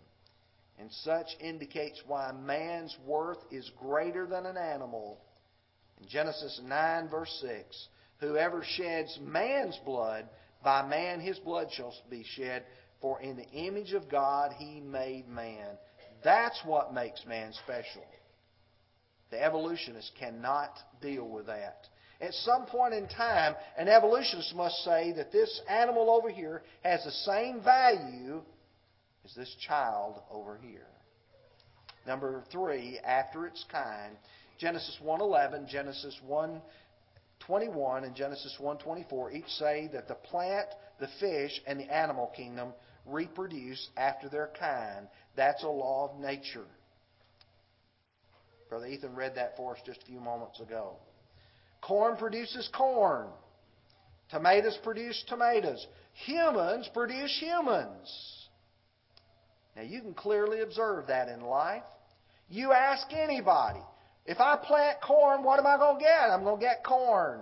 And 0.79 0.91
such 0.91 1.27
indicates 1.41 2.01
why 2.07 2.33
man's 2.33 2.97
worth 3.07 3.39
is 3.51 3.71
greater 3.79 4.27
than 4.27 4.47
an 4.47 4.57
animal. 4.57 5.19
In 6.01 6.09
Genesis 6.09 6.61
9, 6.65 7.09
verse 7.09 7.39
6, 7.41 7.89
whoever 8.19 8.65
sheds 8.65 9.19
man's 9.21 9.79
blood, 9.85 10.29
by 10.65 10.87
man 10.87 11.21
his 11.21 11.39
blood 11.39 11.69
shall 11.73 11.95
be 12.11 12.25
shed, 12.37 12.65
for 13.01 13.21
in 13.21 13.37
the 13.37 13.49
image 13.51 13.93
of 13.93 14.11
God 14.11 14.53
he 14.57 14.81
made 14.81 15.29
man. 15.29 15.77
That's 16.25 16.61
what 16.65 16.95
makes 16.95 17.25
man 17.27 17.53
special. 17.65 18.05
The 19.31 19.43
evolutionist 19.43 20.13
cannot 20.19 20.71
deal 21.01 21.29
with 21.29 21.47
that. 21.47 21.87
At 22.21 22.35
some 22.35 22.67
point 22.67 22.95
in 22.95 23.09
time, 23.09 23.57
an 23.77 23.89
evolutionist 23.89 24.55
must 24.55 24.77
say 24.85 25.13
that 25.17 25.33
this 25.33 25.61
animal 25.69 26.09
over 26.09 26.29
here 26.29 26.63
has 26.85 27.03
the 27.03 27.11
same 27.11 27.61
value 27.63 28.43
as 29.25 29.35
this 29.35 29.55
child 29.67 30.21
over 30.31 30.59
here. 30.63 30.87
Number 32.07 32.43
three, 32.51 32.99
after 33.05 33.47
its 33.47 33.65
kind, 33.71 34.17
Genesis 34.59 34.99
1.11, 35.05 35.69
Genesis 35.69 36.19
1.21, 36.29 38.05
and 38.05 38.15
Genesis 38.15 38.57
1.24 38.61 39.35
each 39.35 39.49
say 39.49 39.89
that 39.93 40.09
the 40.09 40.15
plant, 40.15 40.69
the 41.01 41.09
fish, 41.21 41.61
and 41.67 41.79
the 41.79 41.93
animal 41.95 42.33
kingdom 42.35 42.73
reproduce 43.07 43.89
after 43.97 44.29
their 44.29 44.51
kind. 44.59 45.07
That's 45.37 45.63
a 45.63 45.69
law 45.69 46.11
of 46.13 46.21
nature. 46.21 46.67
Brother 48.69 48.87
Ethan 48.87 49.15
read 49.15 49.35
that 49.37 49.57
for 49.57 49.75
us 49.75 49.83
just 49.85 50.03
a 50.03 50.07
few 50.07 50.21
moments 50.21 50.61
ago. 50.61 50.97
Corn 51.83 52.17
produces 52.17 52.69
corn. 52.73 53.29
Tomatoes 54.31 54.79
produce 54.83 55.23
tomatoes. 55.29 55.87
Humans 56.25 56.89
produce 56.95 57.37
humans. 57.39 58.42
Now 59.77 59.83
you 59.83 60.01
can 60.01 60.15
clearly 60.15 60.61
observe 60.61 61.07
that 61.07 61.29
in 61.29 61.41
life. 61.43 61.83
You 62.49 62.73
ask 62.73 63.07
anybody, 63.13 63.81
if 64.27 64.39
I 64.39 64.57
plant 64.57 65.01
corn, 65.01 65.43
what 65.43 65.59
am 65.59 65.67
I 65.67 65.79
going 65.79 65.99
to 65.99 66.05
get? 66.05 66.31
I'm 66.31 66.45
going 66.45 66.61
to 66.61 66.65
get 66.65 66.85
corn. 66.85 67.41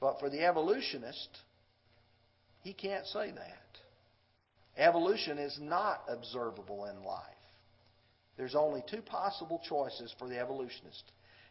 But 0.00 0.18
for 0.20 0.30
the 0.30 0.44
evolutionist, 0.44 1.28
he 2.62 2.72
can't 2.72 3.06
say 3.06 3.30
that. 3.30 4.82
Evolution 4.82 5.38
is 5.38 5.58
not 5.60 6.02
observable 6.08 6.86
in 6.86 7.02
life. 7.04 7.22
There's 8.36 8.54
only 8.54 8.82
two 8.90 9.00
possible 9.00 9.60
choices 9.66 10.14
for 10.18 10.28
the 10.28 10.38
evolutionist. 10.38 11.02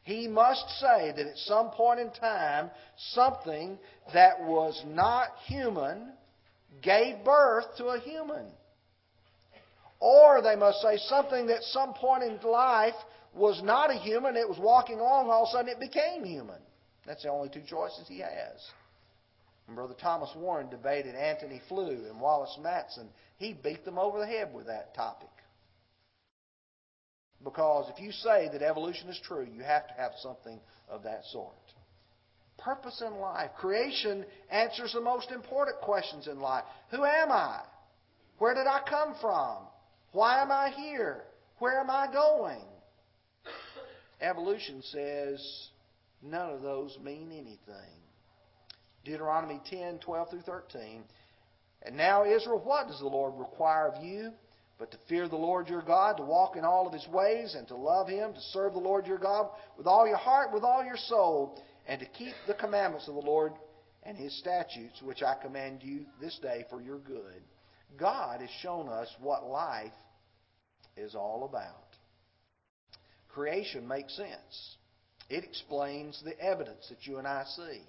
He 0.03 0.27
must 0.27 0.69
say 0.79 1.11
that 1.15 1.25
at 1.25 1.37
some 1.37 1.71
point 1.71 1.99
in 1.99 2.11
time, 2.11 2.69
something 3.13 3.79
that 4.13 4.43
was 4.43 4.79
not 4.85 5.29
human 5.47 6.11
gave 6.83 7.23
birth 7.25 7.65
to 7.77 7.85
a 7.85 7.99
human. 7.99 8.45
Or 9.99 10.41
they 10.41 10.55
must 10.55 10.81
say 10.81 10.97
something 10.97 11.47
that 11.47 11.63
some 11.63 11.93
point 11.93 12.23
in 12.23 12.39
life 12.41 12.95
was 13.33 13.61
not 13.63 13.91
a 13.91 13.95
human, 13.95 14.35
it 14.35 14.47
was 14.47 14.59
walking 14.59 14.99
along, 14.99 15.29
all 15.29 15.43
of 15.43 15.49
a 15.49 15.51
sudden 15.51 15.69
it 15.69 15.79
became 15.79 16.23
human. 16.23 16.59
That's 17.05 17.23
the 17.23 17.29
only 17.29 17.49
two 17.49 17.63
choices 17.67 18.07
he 18.07 18.19
has. 18.19 18.71
And 19.67 19.75
Brother 19.75 19.95
Thomas 19.99 20.29
Warren 20.35 20.69
debated 20.69 21.15
Antony 21.15 21.61
Flew 21.67 22.05
and 22.09 22.19
Wallace 22.19 22.57
Matson. 22.61 23.09
He 23.37 23.53
beat 23.53 23.83
them 23.83 23.97
over 23.97 24.19
the 24.19 24.27
head 24.27 24.53
with 24.53 24.67
that 24.67 24.93
topic. 24.95 25.29
Because 27.43 27.91
if 27.93 28.01
you 28.01 28.11
say 28.11 28.49
that 28.51 28.61
evolution 28.61 29.09
is 29.09 29.19
true, 29.23 29.45
you 29.45 29.63
have 29.63 29.87
to 29.87 29.93
have 29.93 30.11
something 30.21 30.59
of 30.89 31.03
that 31.03 31.23
sort. 31.25 31.53
Purpose 32.57 33.03
in 33.05 33.19
life. 33.19 33.51
Creation 33.57 34.25
answers 34.49 34.93
the 34.93 35.01
most 35.01 35.31
important 35.31 35.77
questions 35.81 36.27
in 36.27 36.39
life. 36.39 36.63
Who 36.91 37.03
am 37.03 37.31
I? 37.31 37.61
Where 38.37 38.53
did 38.53 38.67
I 38.67 38.81
come 38.87 39.15
from? 39.19 39.57
Why 40.15 40.41
am 40.41 40.49
I 40.49 40.69
here? 40.69 41.23
Where 41.59 41.77
am 41.77 41.89
I 41.89 42.07
going? 42.09 42.63
Evolution 44.21 44.81
says 44.81 45.67
none 46.23 46.51
of 46.51 46.61
those 46.61 46.97
mean 47.03 47.33
anything. 47.33 47.99
Deuteronomy 49.03 49.59
10, 49.69 49.99
12 49.99 50.29
through 50.29 50.41
13. 50.43 51.03
And 51.81 51.97
now, 51.97 52.23
Israel, 52.23 52.61
what 52.63 52.87
does 52.87 52.99
the 52.99 53.07
Lord 53.07 53.33
require 53.37 53.89
of 53.89 54.01
you? 54.01 54.31
But 54.79 54.91
to 54.91 54.97
fear 55.09 55.27
the 55.27 55.35
Lord 55.35 55.67
your 55.67 55.81
God, 55.81 56.15
to 56.15 56.23
walk 56.23 56.55
in 56.55 56.63
all 56.63 56.87
of 56.87 56.93
his 56.93 57.07
ways, 57.09 57.53
and 57.53 57.67
to 57.67 57.75
love 57.75 58.07
him, 58.07 58.33
to 58.33 58.41
serve 58.53 58.71
the 58.71 58.79
Lord 58.79 59.05
your 59.05 59.17
God 59.17 59.49
with 59.77 59.85
all 59.85 60.07
your 60.07 60.15
heart, 60.15 60.53
with 60.53 60.63
all 60.63 60.85
your 60.85 60.95
soul, 60.95 61.61
and 61.89 61.99
to 61.99 62.05
keep 62.05 62.35
the 62.47 62.53
commandments 62.53 63.09
of 63.09 63.15
the 63.15 63.19
Lord 63.19 63.51
and 64.03 64.15
his 64.15 64.37
statutes, 64.39 65.01
which 65.01 65.23
I 65.23 65.35
command 65.35 65.79
you 65.83 66.05
this 66.21 66.39
day 66.41 66.63
for 66.69 66.81
your 66.81 66.99
good. 66.99 67.43
God 67.97 68.39
has 68.39 68.49
shown 68.61 68.87
us 68.87 69.09
what 69.19 69.49
life 69.49 69.91
is 70.97 71.15
all 71.15 71.45
about. 71.45 71.85
Creation 73.29 73.87
makes 73.87 74.15
sense. 74.15 74.75
It 75.29 75.43
explains 75.43 76.21
the 76.23 76.39
evidence 76.39 76.87
that 76.89 77.05
you 77.07 77.17
and 77.17 77.27
I 77.27 77.43
see. 77.55 77.81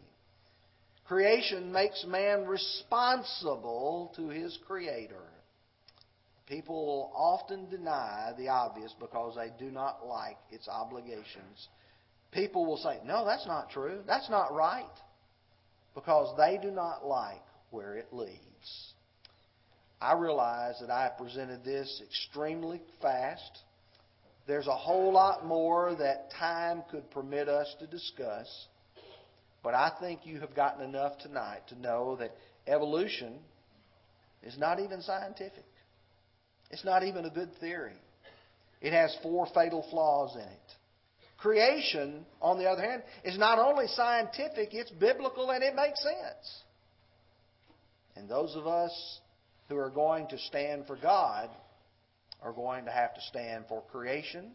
Creation 1.07 1.71
makes 1.71 2.05
man 2.07 2.47
responsible 2.47 4.13
to 4.17 4.29
his 4.29 4.59
Creator. 4.67 5.23
People 6.49 7.13
often 7.15 7.69
deny 7.71 8.33
the 8.39 8.49
obvious 8.49 8.95
because 9.01 9.37
they 9.37 9.53
do 9.59 9.71
not 9.71 10.07
like 10.07 10.37
its 10.51 10.69
obligations. 10.69 11.69
People 12.33 12.67
will 12.67 12.77
say, 12.77 12.99
No, 13.05 13.25
that's 13.25 13.47
not 13.47 13.71
true. 13.71 14.01
That's 14.07 14.31
not 14.31 14.53
right. 14.55 14.85
because 15.95 16.37
they 16.37 16.59
do 16.61 16.71
not 16.71 17.07
like 17.07 17.43
where 17.71 17.97
it 17.97 18.09
leads. 18.13 18.93
I 20.01 20.15
realize 20.15 20.75
that 20.81 20.91
I 20.91 21.11
presented 21.17 21.65
this 21.65 22.03
extremely 22.05 22.81
fast. 23.01 23.63
There's 24.47 24.67
a 24.67 24.77
whole 24.77 25.13
lot 25.13 25.45
more 25.47 25.95
that 25.99 26.31
time 26.39 26.83
could 26.91 27.11
permit 27.11 27.49
us 27.49 27.75
to 27.81 27.87
discuss. 27.87 28.67
But 29.63 29.75
I 29.75 29.93
think 29.99 30.21
you 30.25 30.41
have 30.41 30.55
gotten 30.55 30.85
enough 30.85 31.19
tonight 31.19 31.63
to 31.69 31.81
know 31.81 32.17
that 32.17 32.33
evolution 32.67 33.39
is 34.43 34.57
not 34.59 34.79
even 34.79 35.01
scientific. 35.03 35.65
It's 36.71 36.85
not 36.85 37.03
even 37.03 37.25
a 37.25 37.31
good 37.31 37.51
theory. 37.59 37.97
It 38.81 38.93
has 38.93 39.17
four 39.23 39.47
fatal 39.55 39.85
flaws 39.91 40.35
in 40.35 40.43
it. 40.43 40.73
Creation, 41.39 42.25
on 42.41 42.59
the 42.59 42.67
other 42.67 42.83
hand, 42.83 43.03
is 43.25 43.39
not 43.39 43.59
only 43.59 43.87
scientific, 43.89 44.73
it's 44.73 44.91
biblical 44.91 45.51
and 45.51 45.63
it 45.63 45.75
makes 45.75 46.03
sense. 46.03 46.63
And 48.15 48.29
those 48.29 48.55
of 48.57 48.67
us 48.67 49.21
who 49.69 49.77
are 49.77 49.91
going 49.91 50.29
to 50.29 50.39
stand 50.39 50.87
for 50.87 50.97
God 50.97 51.51
are 52.43 52.53
going 52.53 52.85
to 52.85 52.91
have 52.91 53.15
to 53.15 53.21
stand 53.23 53.65
for 53.69 53.83
creation, 53.91 54.53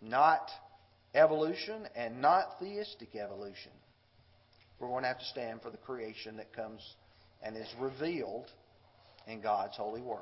not 0.00 0.48
evolution, 1.14 1.86
and 1.94 2.20
not 2.22 2.58
theistic 2.60 3.14
evolution. 3.16 3.72
We're 4.78 4.88
going 4.88 5.02
to 5.02 5.08
have 5.08 5.18
to 5.18 5.26
stand 5.26 5.60
for 5.62 5.70
the 5.70 5.76
creation 5.76 6.36
that 6.38 6.54
comes 6.54 6.80
and 7.42 7.56
is 7.56 7.68
revealed 7.78 8.46
in 9.26 9.40
God's 9.40 9.76
holy 9.76 10.00
word. 10.00 10.20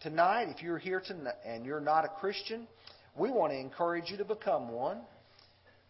Tonight, 0.00 0.48
if 0.54 0.62
you're 0.62 0.78
here 0.78 1.02
tonight 1.04 1.34
and 1.44 1.66
you're 1.66 1.80
not 1.80 2.04
a 2.04 2.08
Christian, 2.20 2.66
we 3.16 3.30
want 3.30 3.52
to 3.52 3.58
encourage 3.58 4.10
you 4.10 4.16
to 4.18 4.24
become 4.24 4.70
one. 4.70 5.00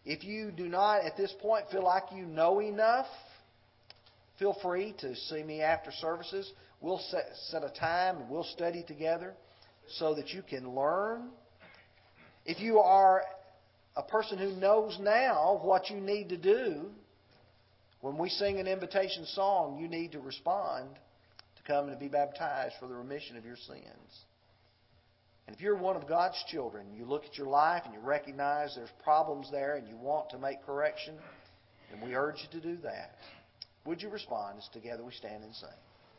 If 0.05 0.23
you 0.23 0.51
do 0.51 0.67
not 0.67 1.05
at 1.05 1.17
this 1.17 1.33
point 1.41 1.65
feel 1.71 1.83
like 1.83 2.03
you 2.13 2.25
know 2.25 2.59
enough, 2.59 3.07
feel 4.39 4.55
free 4.61 4.93
to 4.99 5.15
see 5.15 5.43
me 5.43 5.61
after 5.61 5.91
services. 5.91 6.51
We'll 6.81 7.01
set, 7.09 7.25
set 7.49 7.63
a 7.63 7.69
time 7.69 8.17
and 8.17 8.29
we'll 8.29 8.43
study 8.43 8.83
together 8.87 9.33
so 9.97 10.15
that 10.15 10.29
you 10.29 10.41
can 10.41 10.75
learn. 10.75 11.29
If 12.45 12.59
you 12.59 12.79
are 12.79 13.23
a 13.95 14.03
person 14.03 14.37
who 14.37 14.51
knows 14.59 14.97
now 14.99 15.59
what 15.63 15.89
you 15.89 15.97
need 15.97 16.29
to 16.29 16.37
do, 16.37 16.89
when 18.01 18.17
we 18.17 18.29
sing 18.29 18.59
an 18.59 18.67
invitation 18.67 19.25
song, 19.25 19.79
you 19.79 19.87
need 19.87 20.11
to 20.11 20.19
respond 20.19 20.89
to 21.55 21.63
come 21.63 21.87
and 21.87 21.93
to 21.93 21.99
be 21.99 22.09
baptized 22.09 22.75
for 22.79 22.87
the 22.87 22.93
remission 22.93 23.37
of 23.37 23.45
your 23.45 23.55
sins. 23.55 24.25
And 25.47 25.55
if 25.55 25.61
you're 25.61 25.77
one 25.77 25.95
of 25.95 26.07
God's 26.07 26.43
children, 26.49 26.87
you 26.95 27.05
look 27.05 27.23
at 27.25 27.37
your 27.37 27.47
life 27.47 27.83
and 27.85 27.93
you 27.93 27.99
recognize 27.99 28.73
there's 28.75 28.89
problems 29.03 29.47
there 29.51 29.75
and 29.75 29.87
you 29.87 29.95
want 29.95 30.29
to 30.31 30.39
make 30.39 30.63
correction, 30.65 31.15
then 31.91 32.07
we 32.07 32.15
urge 32.15 32.35
you 32.41 32.59
to 32.59 32.67
do 32.67 32.77
that. 32.81 33.15
Would 33.85 34.01
you 34.01 34.09
respond 34.09 34.57
as 34.57 34.67
together 34.69 35.03
we 35.03 35.13
stand 35.13 35.43
and 35.43 35.53
sing? 35.53 35.69